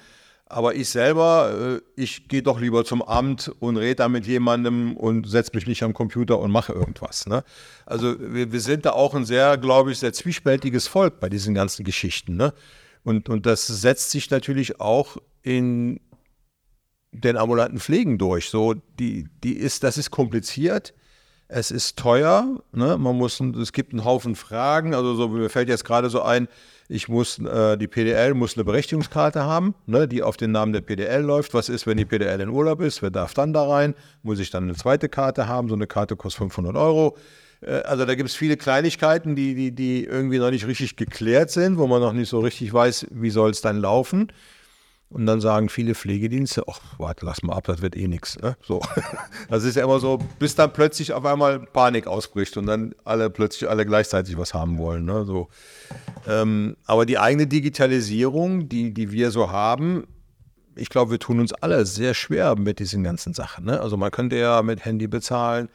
[0.51, 4.97] Aber ich selber, äh, ich gehe doch lieber zum Amt und rede da mit jemandem
[4.97, 7.27] und setze mich nicht am Computer und mache irgendwas.
[7.27, 7.43] Ne?
[7.85, 11.53] Also wir, wir, sind da auch ein sehr, glaube ich, sehr zwiespältiges Volk bei diesen
[11.53, 12.35] ganzen Geschichten.
[12.35, 12.53] Ne?
[13.03, 15.99] Und, und das setzt sich natürlich auch in
[17.11, 18.49] den ambulanten Pflegen durch.
[18.49, 20.93] So, die, die ist, das ist kompliziert
[21.51, 22.97] es ist teuer, ne?
[22.99, 26.47] man muss, es gibt einen Haufen Fragen, also so, mir fällt jetzt gerade so ein,
[26.87, 30.81] ich muss, äh, die PDL muss eine Berechtigungskarte haben, ne, die auf den Namen der
[30.81, 31.55] PDL läuft.
[31.55, 33.01] Was ist, wenn die PDL in Urlaub ist?
[33.01, 33.95] Wer darf dann da rein?
[34.21, 35.69] Muss ich dann eine zweite Karte haben?
[35.69, 37.17] So eine Karte kostet 500 Euro.
[37.61, 41.51] Äh, also da gibt es viele Kleinigkeiten, die, die, die irgendwie noch nicht richtig geklärt
[41.51, 44.31] sind, wo man noch nicht so richtig weiß, wie soll es dann laufen.
[45.11, 48.37] Und dann sagen viele Pflegedienste, ach, warte, lass mal ab, das wird eh nichts.
[48.39, 48.55] Ne?
[48.61, 48.79] So.
[49.49, 53.31] Das ist ja immer so, bis dann plötzlich auf einmal Panik ausbricht und dann alle
[53.31, 55.05] plötzlich alle gleichzeitig was haben wollen.
[55.05, 55.25] Ne?
[55.25, 55.49] So.
[56.27, 60.05] Ähm, aber die eigene Digitalisierung, die, die wir so haben,
[60.75, 63.65] ich glaube, wir tun uns alle sehr schwer mit diesen ganzen Sachen.
[63.65, 63.81] Ne?
[63.81, 65.69] Also man könnte ja mit Handy bezahlen.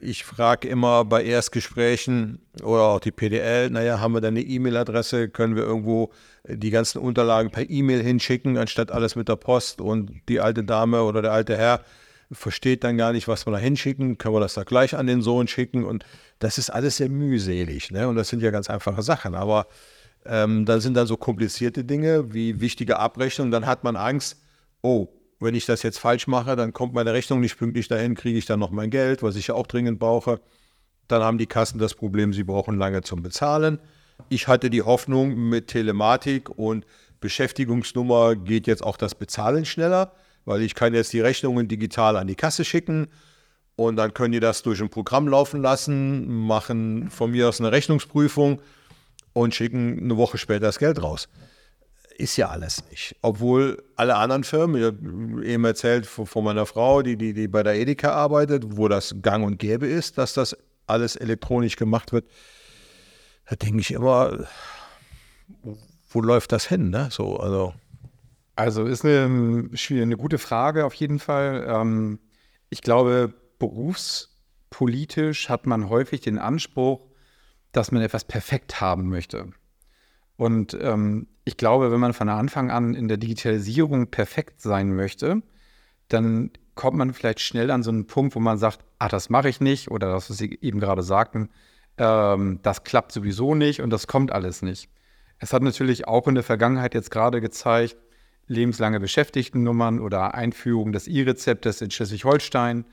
[0.00, 5.30] Ich frage immer bei Erstgesprächen oder auch die PDL, naja, haben wir da eine E-Mail-Adresse,
[5.30, 6.12] können wir irgendwo
[6.46, 9.80] die ganzen Unterlagen per E-Mail hinschicken, anstatt alles mit der Post?
[9.80, 11.80] Und die alte Dame oder der alte Herr
[12.30, 15.22] versteht dann gar nicht, was wir da hinschicken, können wir das da gleich an den
[15.22, 15.84] Sohn schicken?
[15.84, 16.04] Und
[16.40, 18.06] das ist alles sehr mühselig ne?
[18.08, 19.66] und das sind ja ganz einfache Sachen, aber
[20.26, 24.42] ähm, dann sind dann so komplizierte Dinge wie wichtige Abrechnungen, dann hat man Angst,
[24.82, 25.08] oh,
[25.40, 28.46] wenn ich das jetzt falsch mache, dann kommt meine Rechnung nicht pünktlich dahin, kriege ich
[28.46, 30.40] dann noch mein Geld, was ich ja auch dringend brauche.
[31.08, 33.78] Dann haben die Kassen das Problem, sie brauchen lange zum Bezahlen.
[34.28, 36.86] Ich hatte die Hoffnung, mit Telematik und
[37.20, 40.12] Beschäftigungsnummer geht jetzt auch das Bezahlen schneller,
[40.44, 43.08] weil ich kann jetzt die Rechnungen digital an die Kasse schicken
[43.76, 47.72] und dann können die das durch ein Programm laufen lassen, machen von mir aus eine
[47.72, 48.60] Rechnungsprüfung
[49.32, 51.28] und schicken eine Woche später das Geld raus.
[52.16, 53.16] Ist ja alles nicht.
[53.22, 57.64] Obwohl alle anderen Firmen, ich habe eben erzählt von meiner Frau, die, die, die bei
[57.64, 60.56] der Edeka arbeitet, wo das gang und gäbe ist, dass das
[60.86, 62.26] alles elektronisch gemacht wird,
[63.48, 64.46] da denke ich immer,
[66.08, 66.90] wo läuft das hin?
[66.90, 67.08] Ne?
[67.10, 67.74] So, also.
[68.54, 71.66] also ist eine, eine gute Frage auf jeden Fall.
[71.68, 72.20] Ähm,
[72.70, 77.00] ich glaube, berufspolitisch hat man häufig den Anspruch,
[77.72, 79.52] dass man etwas perfekt haben möchte.
[80.36, 85.42] Und ähm, ich glaube, wenn man von Anfang an in der Digitalisierung perfekt sein möchte,
[86.08, 89.48] dann kommt man vielleicht schnell an so einen Punkt, wo man sagt, ah, das mache
[89.48, 91.50] ich nicht oder das, was Sie eben gerade sagten,
[91.98, 94.88] ähm, das klappt sowieso nicht und das kommt alles nicht.
[95.38, 97.96] Es hat natürlich auch in der Vergangenheit jetzt gerade gezeigt,
[98.46, 102.84] lebenslange Beschäftigtennummern oder Einführung des E-Rezeptes in Schleswig-Holstein.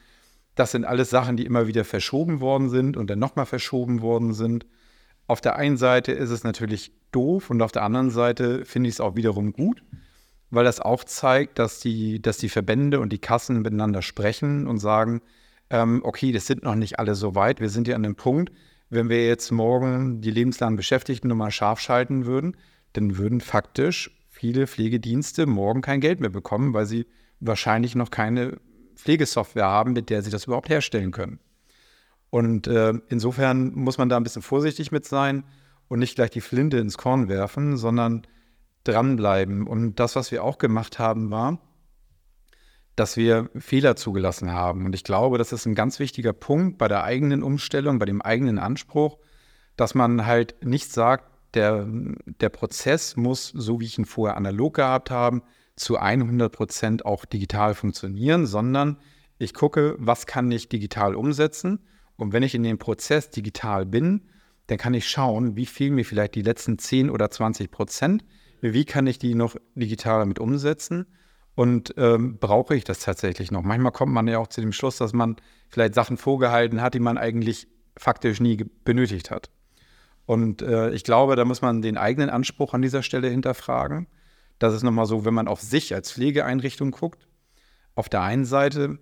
[0.56, 4.34] Das sind alles Sachen, die immer wieder verschoben worden sind und dann nochmal verschoben worden
[4.34, 4.66] sind.
[5.32, 8.96] Auf der einen Seite ist es natürlich doof und auf der anderen Seite finde ich
[8.96, 9.82] es auch wiederum gut,
[10.50, 14.80] weil das auch zeigt, dass die, dass die Verbände und die Kassen miteinander sprechen und
[14.80, 15.22] sagen,
[15.70, 18.52] ähm, okay, das sind noch nicht alle so weit, wir sind ja an dem Punkt,
[18.90, 22.58] wenn wir jetzt morgen die lebenslangen Beschäftigten nochmal scharf schalten würden,
[22.92, 27.08] dann würden faktisch viele Pflegedienste morgen kein Geld mehr bekommen, weil sie
[27.40, 28.58] wahrscheinlich noch keine
[28.98, 31.40] Pflegesoftware haben, mit der sie das überhaupt herstellen können.
[32.32, 35.44] Und äh, insofern muss man da ein bisschen vorsichtig mit sein
[35.88, 38.26] und nicht gleich die Flinte ins Korn werfen, sondern
[38.86, 39.68] dranbleiben.
[39.68, 41.60] Und das, was wir auch gemacht haben, war,
[42.96, 44.86] dass wir Fehler zugelassen haben.
[44.86, 48.22] Und ich glaube, das ist ein ganz wichtiger Punkt bei der eigenen Umstellung, bei dem
[48.22, 49.18] eigenen Anspruch,
[49.76, 54.76] dass man halt nicht sagt, der, der Prozess muss, so wie ich ihn vorher analog
[54.76, 55.42] gehabt habe,
[55.76, 58.98] zu 100 Prozent auch digital funktionieren, sondern
[59.38, 61.80] ich gucke, was kann ich digital umsetzen.
[62.16, 64.30] Und wenn ich in dem Prozess digital bin,
[64.68, 68.24] dann kann ich schauen, wie fehlen mir vielleicht die letzten 10 oder 20 Prozent,
[68.62, 71.08] wie kann ich die noch digital damit umsetzen
[71.56, 73.64] und ähm, brauche ich das tatsächlich noch?
[73.64, 75.36] Manchmal kommt man ja auch zu dem Schluss, dass man
[75.70, 79.50] vielleicht Sachen vorgehalten hat, die man eigentlich faktisch nie benötigt hat.
[80.26, 84.08] Und äh, ich glaube, da muss man den eigenen Anspruch an dieser Stelle hinterfragen.
[84.60, 87.28] Das ist nochmal so, wenn man auf sich als Pflegeeinrichtung guckt.
[87.96, 89.00] Auf der einen Seite,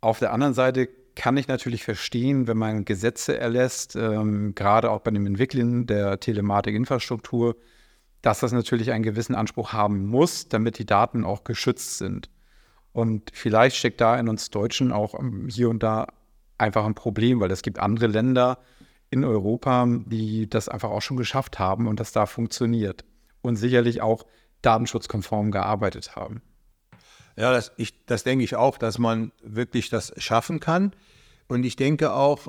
[0.00, 5.00] auf der anderen Seite kann ich natürlich verstehen, wenn man Gesetze erlässt, ähm, gerade auch
[5.00, 7.56] bei dem Entwickeln der Telematikinfrastruktur,
[8.22, 12.30] dass das natürlich einen gewissen Anspruch haben muss, damit die Daten auch geschützt sind.
[12.92, 16.06] Und vielleicht steckt da in uns Deutschen auch ähm, hier und da
[16.58, 18.58] einfach ein Problem, weil es gibt andere Länder
[19.10, 23.04] in Europa, die das einfach auch schon geschafft haben und das da funktioniert
[23.42, 24.24] und sicherlich auch
[24.62, 26.40] datenschutzkonform gearbeitet haben.
[27.36, 30.92] Ja, das, ich, das denke ich auch, dass man wirklich das schaffen kann.
[31.48, 32.48] Und ich denke auch,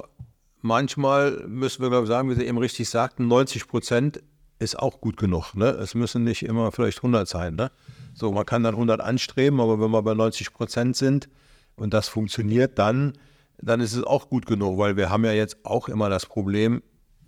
[0.62, 4.22] manchmal müssen wir, glaube ich, sagen, wie Sie eben richtig sagten, 90 Prozent
[4.60, 5.56] ist auch gut genug.
[5.56, 5.68] Ne?
[5.68, 7.56] Es müssen nicht immer vielleicht 100 sein.
[7.56, 7.72] Ne?
[8.14, 11.30] So, man kann dann 100 anstreben, aber wenn wir bei 90 Prozent sind
[11.76, 13.14] und das funktioniert, dann,
[13.58, 16.82] dann ist es auch gut genug, weil wir haben ja jetzt auch immer das Problem,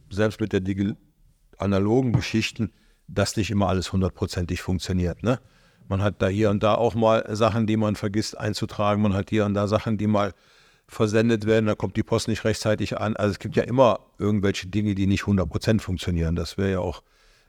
[0.09, 0.61] selbst mit der
[1.57, 2.71] analogen Geschichten,
[3.07, 5.23] dass nicht immer alles hundertprozentig funktioniert.
[5.23, 5.39] Ne?
[5.87, 9.01] Man hat da hier und da auch mal Sachen, die man vergisst einzutragen.
[9.01, 10.33] Man hat hier und da Sachen, die mal
[10.87, 13.15] versendet werden, da kommt die Post nicht rechtzeitig an.
[13.15, 16.35] Also es gibt ja immer irgendwelche Dinge, die nicht 100% funktionieren.
[16.35, 17.01] Das wäre ja auch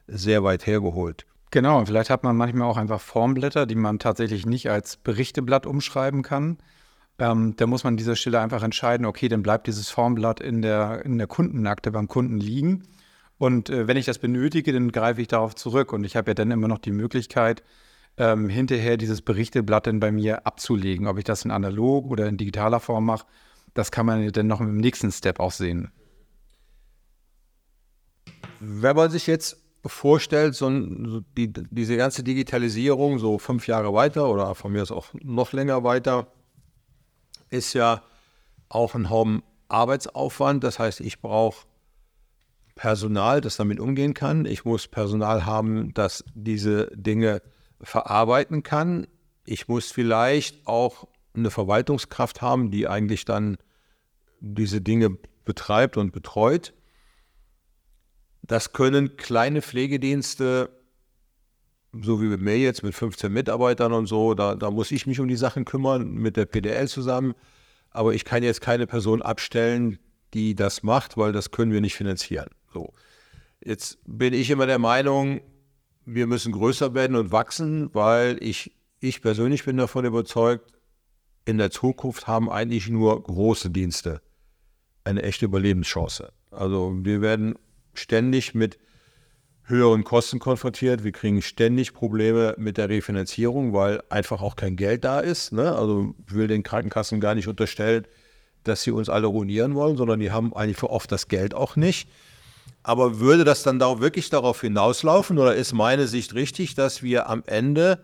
[0.07, 1.27] sehr weit hergeholt.
[1.51, 5.67] Genau, und vielleicht hat man manchmal auch einfach Formblätter, die man tatsächlich nicht als Berichteblatt
[5.67, 6.59] umschreiben kann.
[7.19, 10.61] Ähm, da muss man an dieser Stelle einfach entscheiden, okay, dann bleibt dieses Formblatt in
[10.61, 12.83] der, in der Kundenakte beim Kunden liegen.
[13.39, 15.93] Und äh, wenn ich das benötige, dann greife ich darauf zurück.
[15.93, 17.63] Und ich habe ja dann immer noch die Möglichkeit,
[18.19, 21.07] ähm, hinterher dieses Berichteblatt dann bei mir abzulegen.
[21.07, 23.27] Ob ich das in analog oder in digitaler Form mache,
[23.75, 25.91] das kann man dann noch im nächsten Step auch sehen.
[28.59, 34.29] Wenn man sich jetzt vorstellt, so, so die, diese ganze Digitalisierung so fünf Jahre weiter
[34.31, 36.29] oder von mir aus auch noch länger weiter,
[37.51, 38.03] ist ja
[38.69, 40.65] auch ein Haufen Arbeitsaufwand.
[40.65, 41.67] Das heißt, ich brauche
[42.75, 44.45] Personal, das damit umgehen kann.
[44.47, 47.43] Ich muss Personal haben, das diese Dinge
[47.81, 49.07] verarbeiten kann.
[49.45, 53.59] Ich muss vielleicht auch eine Verwaltungskraft haben, die eigentlich dann
[54.41, 56.75] diese Dinge betreibt und betreut.
[58.43, 60.71] Das können kleine Pflegedienste,
[61.93, 65.21] so wie bei mir jetzt mit 15 Mitarbeitern und so, da, da muss ich mich
[65.21, 67.35] um die Sachen kümmern, mit der PDL zusammen.
[67.91, 69.99] Aber ich kann jetzt keine Person abstellen,
[70.35, 72.51] die das macht, weil das können wir nicht finanzieren.
[72.73, 72.93] So.
[73.65, 75.41] Jetzt bin ich immer der Meinung,
[76.07, 80.73] wir müssen größer werden und wachsen, weil ich, ich persönlich bin davon überzeugt,
[81.45, 84.23] in der Zukunft haben eigentlich nur große Dienste
[85.05, 86.33] eine echte Überlebenschance.
[86.51, 87.57] Also wir werden
[87.95, 88.79] ständig mit
[89.65, 91.05] höheren Kosten konfrontiert.
[91.05, 95.53] Wir kriegen ständig Probleme mit der Refinanzierung, weil einfach auch kein Geld da ist.
[95.53, 95.75] Ne?
[95.75, 98.07] Also ich will den Krankenkassen gar nicht unterstellen,
[98.65, 101.77] dass sie uns alle ruinieren wollen, sondern die haben eigentlich für oft das Geld auch
[101.77, 102.09] nicht.
[102.83, 107.29] Aber würde das dann da wirklich darauf hinauslaufen oder ist meine Sicht richtig, dass wir
[107.29, 108.01] am Ende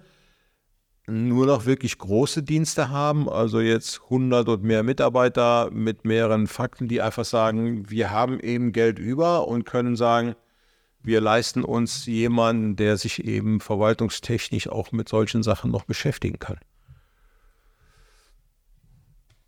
[1.06, 6.88] nur noch wirklich große Dienste haben, also jetzt 100 und mehr Mitarbeiter mit mehreren Fakten,
[6.88, 10.34] die einfach sagen, wir haben eben Geld über und können sagen,
[11.02, 16.58] wir leisten uns jemanden, der sich eben verwaltungstechnisch auch mit solchen Sachen noch beschäftigen kann.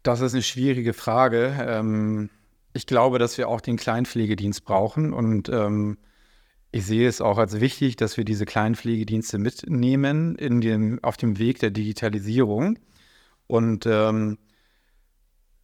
[0.03, 1.57] Das ist eine schwierige Frage.
[1.67, 2.29] Ähm,
[2.75, 5.97] ich glaube, dass wir auch den Kleinpflegedienst brauchen und ähm,
[6.73, 11.17] ich sehe es auch als wichtig, dass wir diese kleinen Pflegedienste mitnehmen in dem, auf
[11.17, 12.81] dem Weg der Digitalisierung.
[13.47, 14.39] Und ähm,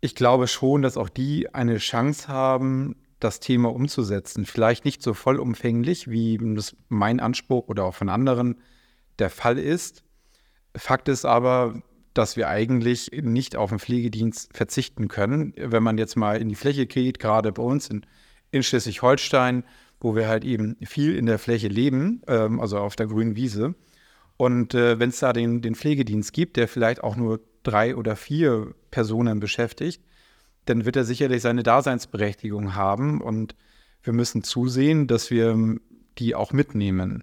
[0.01, 4.47] ich glaube schon, dass auch die eine Chance haben, das Thema umzusetzen.
[4.47, 8.61] Vielleicht nicht so vollumfänglich, wie das mein Anspruch oder auch von anderen
[9.19, 10.05] der Fall ist.
[10.77, 11.83] Fakt ist aber,
[12.15, 15.55] dass wir eigentlich nicht auf den Pflegedienst verzichten können.
[15.57, 18.05] Wenn man jetzt mal in die Fläche geht, gerade bei uns in,
[18.51, 19.65] in Schleswig-Holstein,
[20.01, 23.75] wo wir halt eben viel in der Fläche leben, ähm, also auf der grünen Wiese.
[24.37, 28.17] Und äh, wenn es da den, den Pflegedienst gibt, der vielleicht auch nur drei oder
[28.17, 30.03] vier Personen beschäftigt,
[30.65, 33.21] dann wird er sicherlich seine Daseinsberechtigung haben.
[33.21, 33.55] Und
[34.03, 35.77] wir müssen zusehen, dass wir
[36.19, 37.23] die auch mitnehmen.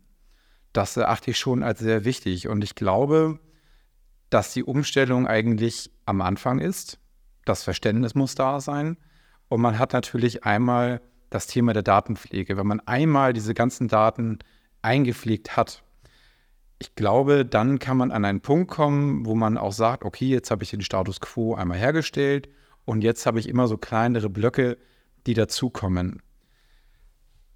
[0.73, 2.47] Das erachte ich schon als sehr wichtig.
[2.47, 3.39] Und ich glaube,
[4.29, 6.99] dass die Umstellung eigentlich am Anfang ist.
[7.45, 8.97] Das Verständnis muss da sein.
[9.49, 12.57] Und man hat natürlich einmal das Thema der Datenpflege.
[12.57, 14.39] Wenn man einmal diese ganzen Daten
[14.81, 15.83] eingepflegt hat,
[16.79, 20.51] ich glaube, dann kann man an einen Punkt kommen, wo man auch sagt, okay, jetzt
[20.51, 22.49] habe ich den Status quo einmal hergestellt
[22.85, 24.77] und jetzt habe ich immer so kleinere Blöcke,
[25.25, 26.21] die dazukommen.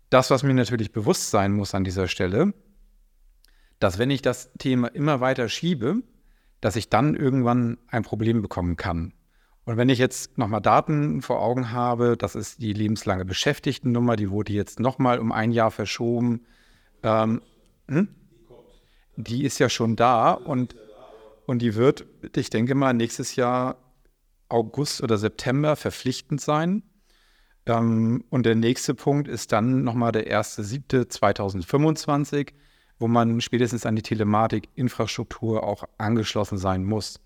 [0.10, 2.54] Das, was mir natürlich bewusst sein muss an dieser Stelle,
[3.80, 6.02] dass wenn ich das Thema immer weiter schiebe,
[6.62, 9.14] dass ich dann irgendwann ein Problem bekommen kann.
[9.66, 14.32] Und wenn ich jetzt nochmal Daten vor Augen habe, das ist die lebenslange Beschäftigtennummer, die
[14.32, 16.46] wurde jetzt nochmal um ein Jahr verschoben.
[17.04, 17.42] Ähm,
[17.88, 18.08] hm?
[19.18, 20.76] Die ist ja schon da und,
[21.46, 22.06] und die wird,
[22.36, 23.78] ich denke mal, nächstes Jahr
[24.50, 26.84] August oder September verpflichtend sein.
[27.66, 32.54] Ähm, und der nächste Punkt ist dann nochmal der 1.7.2025,
[33.02, 37.20] wo man spätestens an die Telematik-Infrastruktur auch angeschlossen sein muss.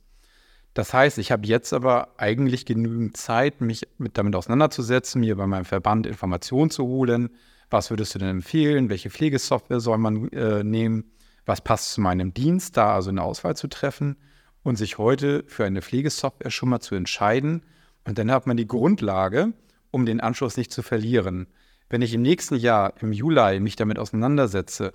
[0.74, 5.48] Das heißt, ich habe jetzt aber eigentlich genügend Zeit, mich mit damit auseinanderzusetzen, mir bei
[5.48, 7.30] meinem Verband Informationen zu holen.
[7.70, 8.90] Was würdest du denn empfehlen?
[8.90, 11.12] Welche Pflegesoftware soll man äh, nehmen?
[11.46, 14.18] Was passt zu meinem Dienst, da also eine Auswahl zu treffen
[14.64, 17.64] und sich heute für eine Pflegesoftware schon mal zu entscheiden.
[18.04, 19.54] Und dann hat man die Grundlage,
[19.92, 21.48] um den Anschluss nicht zu verlieren.
[21.90, 24.92] Wenn ich im nächsten Jahr, im Juli, mich damit auseinandersetze,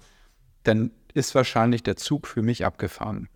[0.63, 3.29] dann ist wahrscheinlich der Zug für mich abgefahren.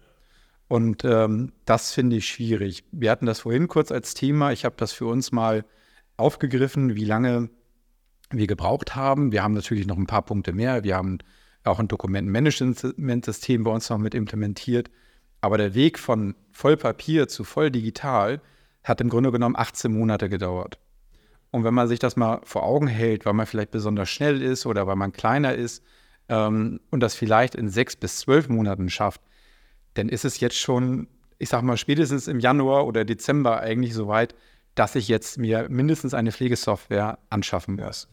[0.69, 2.85] Und ähm, das finde ich schwierig.
[2.91, 4.53] Wir hatten das vorhin kurz als Thema.
[4.53, 5.65] Ich habe das für uns mal
[6.17, 7.51] aufgegriffen, wie lange
[8.31, 9.33] wir gebraucht haben.
[9.33, 10.85] Wir haben natürlich noch ein paar Punkte mehr.
[10.85, 11.19] Wir haben
[11.65, 14.91] auch ein Dokumentenmanagementsystem bei uns noch mit implementiert.
[15.41, 18.41] Aber der Weg von Vollpapier zu voll digital
[18.83, 20.79] hat im Grunde genommen 18 Monate gedauert.
[21.51, 24.67] Und wenn man sich das mal vor Augen hält, weil man vielleicht besonders schnell ist
[24.67, 25.85] oder weil man kleiner ist
[26.29, 29.21] ähm, und das vielleicht in sechs bis zwölf Monaten schafft,
[29.95, 31.09] dann ist es jetzt schon,
[31.39, 34.35] ich sag mal, spätestens im Januar oder Dezember eigentlich soweit,
[34.75, 38.09] dass ich jetzt mir mindestens eine Pflegesoftware anschaffen muss.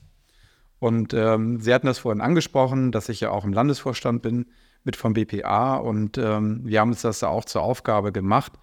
[0.80, 4.48] Und ähm, Sie hatten das vorhin angesprochen, dass ich ja auch im Landesvorstand bin
[4.84, 8.54] mit vom BPA und ähm, wir haben uns das auch zur Aufgabe gemacht,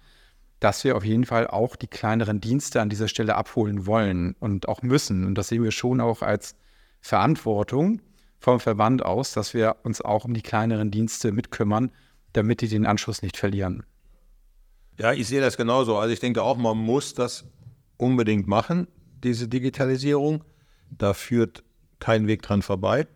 [0.59, 4.67] dass wir auf jeden Fall auch die kleineren Dienste an dieser Stelle abholen wollen und
[4.67, 5.25] auch müssen.
[5.25, 6.55] Und das sehen wir schon auch als
[6.99, 8.01] Verantwortung
[8.39, 11.91] vom Verband aus, dass wir uns auch um die kleineren Dienste mitkümmern,
[12.33, 13.83] damit die den Anschluss nicht verlieren.
[14.97, 15.97] Ja, ich sehe das genauso.
[15.97, 17.45] Also ich denke auch, man muss das
[17.97, 18.87] unbedingt machen,
[19.23, 20.43] diese Digitalisierung.
[20.89, 21.63] Da führt
[21.99, 23.07] kein Weg dran vorbei.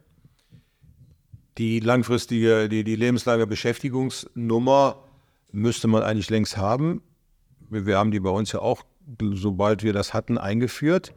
[1.57, 5.03] Die langfristige, die, die lebenslange Beschäftigungsnummer
[5.51, 7.01] müsste man eigentlich längst haben.
[7.69, 8.83] Wir haben die bei uns ja auch,
[9.33, 11.13] sobald wir das hatten, eingeführt.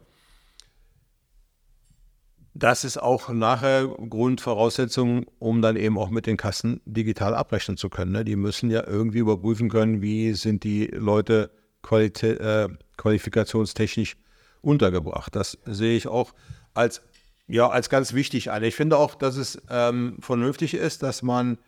[2.59, 7.87] Das ist auch nachher Grundvoraussetzung, um dann eben auch mit den Kassen digital abrechnen zu
[7.87, 8.13] können.
[8.13, 8.25] Ne?
[8.25, 11.51] Die müssen ja irgendwie überprüfen können, wie sind die Leute
[11.91, 14.17] äh, qualifikationstechnisch
[14.61, 15.35] untergebracht.
[15.35, 16.33] Das sehe ich auch
[16.73, 17.03] als,
[17.47, 18.63] ja, als ganz wichtig an.
[18.63, 21.59] Ich finde auch, dass es ähm, vernünftig ist, dass man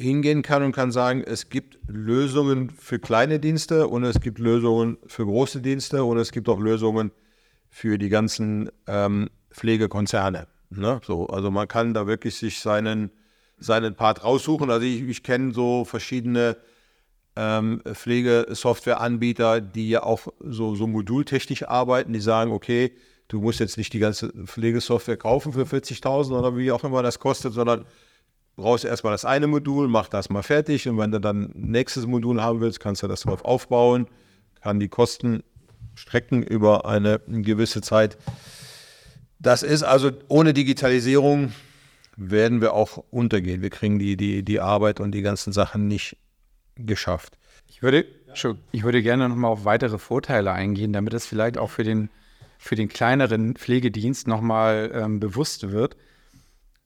[0.00, 4.98] hingehen kann und kann sagen, es gibt Lösungen für kleine Dienste und es gibt Lösungen
[5.06, 7.12] für große Dienste und es gibt auch Lösungen
[7.68, 10.46] für die ganzen ähm, Pflegekonzerne.
[10.70, 11.00] Ne?
[11.04, 13.10] So, also man kann da wirklich sich seinen,
[13.58, 14.70] seinen Part raussuchen.
[14.70, 16.56] Also ich, ich kenne so verschiedene
[17.36, 22.92] ähm, Pflegesoftwareanbieter, die ja auch so, so modultechnisch arbeiten, die sagen, okay,
[23.28, 27.18] du musst jetzt nicht die ganze Pflegesoftware kaufen für 40.000 oder wie auch immer das
[27.18, 27.86] kostet, sondern
[28.56, 32.40] brauchst erstmal das eine Modul, mach das mal fertig und wenn du dann nächstes Modul
[32.40, 34.06] haben willst, kannst du das drauf aufbauen,
[34.62, 35.42] kann die Kosten
[35.94, 38.16] strecken über eine gewisse Zeit.
[39.38, 41.52] Das ist also ohne Digitalisierung
[42.16, 43.62] werden wir auch untergehen.
[43.62, 46.16] Wir kriegen die, die, die Arbeit und die ganzen Sachen nicht
[46.76, 47.38] geschafft.
[47.68, 48.06] Ich würde,
[48.72, 52.08] ich würde gerne nochmal auf weitere Vorteile eingehen, damit es vielleicht auch für den,
[52.58, 55.96] für den kleineren Pflegedienst nochmal ähm, bewusst wird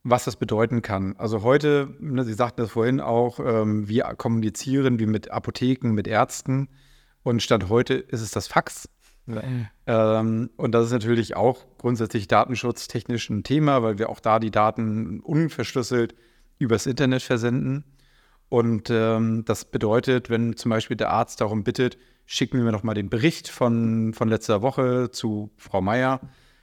[0.02, 1.14] was das bedeuten kann.
[1.18, 6.08] Also heute, ne, Sie sagten das vorhin auch, ähm, wir kommunizieren wie mit Apotheken, mit
[6.08, 6.68] Ärzten
[7.22, 8.88] und Stand heute ist es das Fax.
[9.86, 14.50] Ähm, und das ist natürlich auch grundsätzlich datenschutztechnisch ein Thema, weil wir auch da die
[14.50, 16.14] Daten unverschlüsselt
[16.58, 17.84] übers Internet versenden.
[18.48, 22.94] Und ähm, das bedeutet, wenn zum Beispiel der Arzt darum bittet, schicken wir noch mal
[22.94, 26.20] den Bericht von, von letzter Woche zu Frau Meier,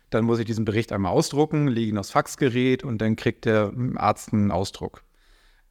[0.09, 3.73] dann muss ich diesen Bericht einmal ausdrucken, lege ihn aufs Faxgerät und dann kriegt der
[3.95, 5.03] Arzt einen Ausdruck.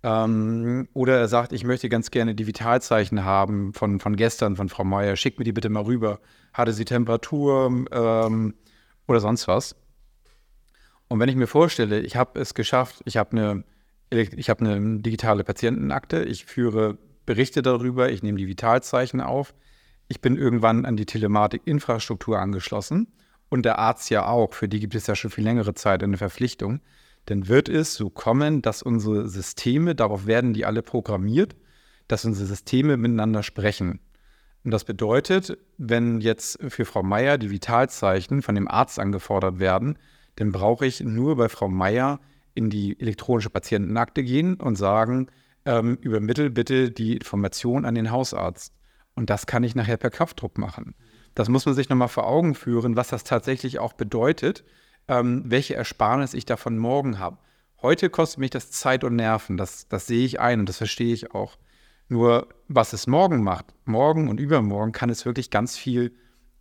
[0.07, 4.69] Ähm, oder er sagt, ich möchte ganz gerne die Vitalzeichen haben von, von gestern, von
[4.69, 5.17] Frau Meier.
[5.17, 6.21] Schick mir die bitte mal rüber.
[6.53, 8.55] Hatte sie Temperatur ähm,
[9.09, 9.75] oder sonst was?
[11.09, 13.65] Und wenn ich mir vorstelle, ich habe es geschafft, ich habe eine,
[14.15, 19.55] hab eine digitale Patientenakte, ich führe Berichte darüber, ich nehme die Vitalzeichen auf,
[20.07, 23.09] ich bin irgendwann an die Telematik-Infrastruktur angeschlossen
[23.49, 26.17] und der Arzt ja auch, für die gibt es ja schon viel längere Zeit eine
[26.17, 26.81] Verpflichtung,
[27.27, 31.57] dann wird es so kommen, dass unsere Systeme, darauf werden die alle programmiert,
[32.09, 34.01] dass unsere Systeme miteinander sprechen.
[34.65, 39.99] Und das bedeutet, wenn jetzt für Frau Meier die Vitalzeichen von dem Arzt angefordert werden,
[40.37, 42.21] dann brauche ich nur bei Frau Meier
[42.55, 45.29] in die elektronische Patientenakte gehen und sagen,
[45.65, 48.73] ähm, übermittel bitte die Information an den Hausarzt.
[49.15, 50.95] Und das kann ich nachher per Knopfdruck machen.
[51.35, 54.65] Das muss man sich nochmal vor Augen führen, was das tatsächlich auch bedeutet,
[55.09, 57.39] ähm, welche Ersparnis ich davon morgen habe.
[57.83, 61.13] Heute kostet mich das Zeit und Nerven, das, das sehe ich ein und das verstehe
[61.13, 61.57] ich auch.
[62.09, 66.15] Nur was es morgen macht, morgen und übermorgen, kann es wirklich ganz viel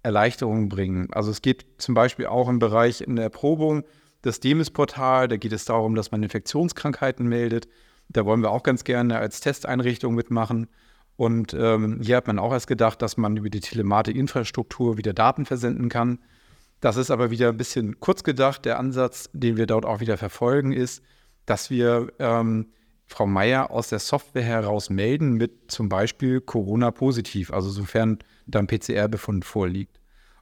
[0.04, 1.08] Erleichterung bringen.
[1.12, 3.84] Also es geht zum Beispiel auch im Bereich in der Erprobung,
[4.22, 7.68] das Demis-Portal, da geht es darum, dass man Infektionskrankheiten meldet.
[8.10, 10.68] Da wollen wir auch ganz gerne als Testeinrichtung mitmachen.
[11.16, 15.46] Und ähm, hier hat man auch erst gedacht, dass man über die Telematik-Infrastruktur wieder Daten
[15.46, 16.20] versenden kann.
[16.86, 18.64] Das ist aber wieder ein bisschen kurz gedacht.
[18.64, 21.02] Der Ansatz, den wir dort auch wieder verfolgen, ist,
[21.48, 22.68] dass wir ähm,
[23.08, 29.46] Frau Meier aus der Software heraus melden mit zum Beispiel Corona-positiv, also sofern dann PCR-Befund
[29.46, 30.00] vorliegt.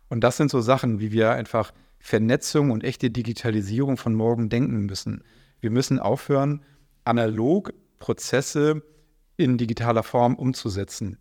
[0.09, 4.81] Und das sind so Sachen, wie wir einfach Vernetzung und echte Digitalisierung von morgen denken
[4.81, 5.23] müssen.
[5.61, 6.65] Wir müssen aufhören,
[7.05, 8.83] analog Prozesse
[9.37, 11.17] in digitaler Form umzusetzen.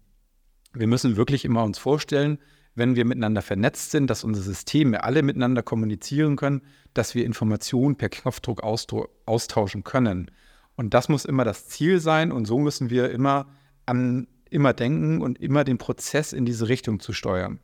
[0.72, 2.40] Wir müssen wirklich immer uns vorstellen,
[2.74, 6.62] wenn wir miteinander vernetzt sind, dass unsere Systeme alle miteinander kommunizieren können,
[6.94, 10.30] dass wir Informationen per Knopfdruck austauschen können.
[10.76, 13.46] Und das muss immer das Ziel sein und so müssen wir immer
[13.86, 17.60] an immer denken und immer den Prozess in diese Richtung zu steuern.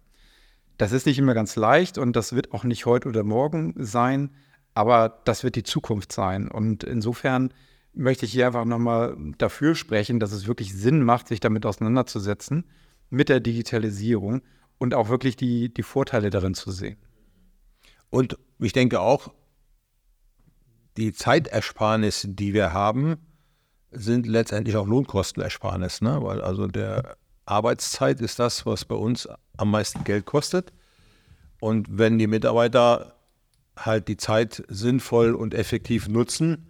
[0.78, 4.30] Das ist nicht immer ganz leicht und das wird auch nicht heute oder morgen sein,
[4.74, 6.48] aber das wird die Zukunft sein.
[6.48, 7.52] Und insofern
[7.92, 12.64] möchte ich hier einfach nochmal dafür sprechen, dass es wirklich Sinn macht, sich damit auseinanderzusetzen,
[13.10, 14.42] mit der Digitalisierung
[14.78, 16.96] und auch wirklich die, die Vorteile darin zu sehen.
[18.10, 19.32] Und ich denke auch,
[20.96, 23.16] die Zeitersparnis, die wir haben,
[23.90, 26.18] sind letztendlich auch Lohnkostenersparnis, ne?
[26.22, 27.16] weil also der
[27.46, 30.72] Arbeitszeit ist das, was bei uns am meisten Geld kostet.
[31.60, 33.14] Und wenn die Mitarbeiter
[33.76, 36.66] halt die Zeit sinnvoll und effektiv nutzen,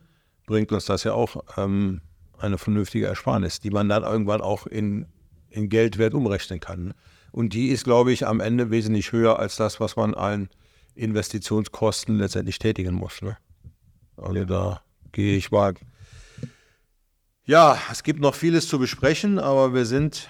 [0.46, 2.00] bringt uns das ja auch ähm,
[2.38, 5.06] eine vernünftige Ersparnis, die man dann irgendwann auch in,
[5.50, 6.94] in Geldwert umrechnen kann.
[7.38, 10.48] Und die ist, glaube ich, am Ende wesentlich höher als das, was man an
[10.96, 13.22] Investitionskosten letztendlich tätigen muss.
[13.22, 13.38] Ne?
[14.16, 14.82] Also da
[15.12, 15.74] gehe ich mal.
[17.44, 20.28] Ja, es gibt noch vieles zu besprechen, aber wir sind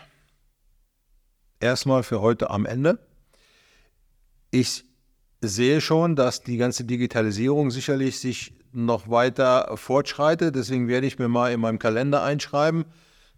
[1.61, 2.98] erstmal für heute am Ende.
[4.50, 4.84] Ich
[5.40, 10.54] sehe schon, dass die ganze Digitalisierung sicherlich sich noch weiter fortschreitet.
[10.54, 12.84] Deswegen werde ich mir mal in meinem Kalender einschreiben,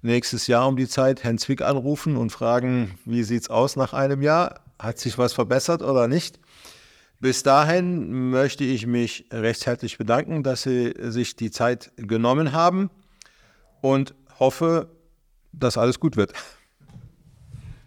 [0.03, 3.93] nächstes Jahr um die Zeit Herrn Zwick anrufen und fragen, wie sieht es aus nach
[3.93, 4.61] einem Jahr?
[4.79, 6.41] Hat sich was verbessert oder nicht?
[7.21, 12.89] Bis dahin möchte ich mich recht herzlich bedanken, dass Sie sich die Zeit genommen haben
[13.83, 14.89] und hoffe,
[15.53, 16.33] dass alles gut wird.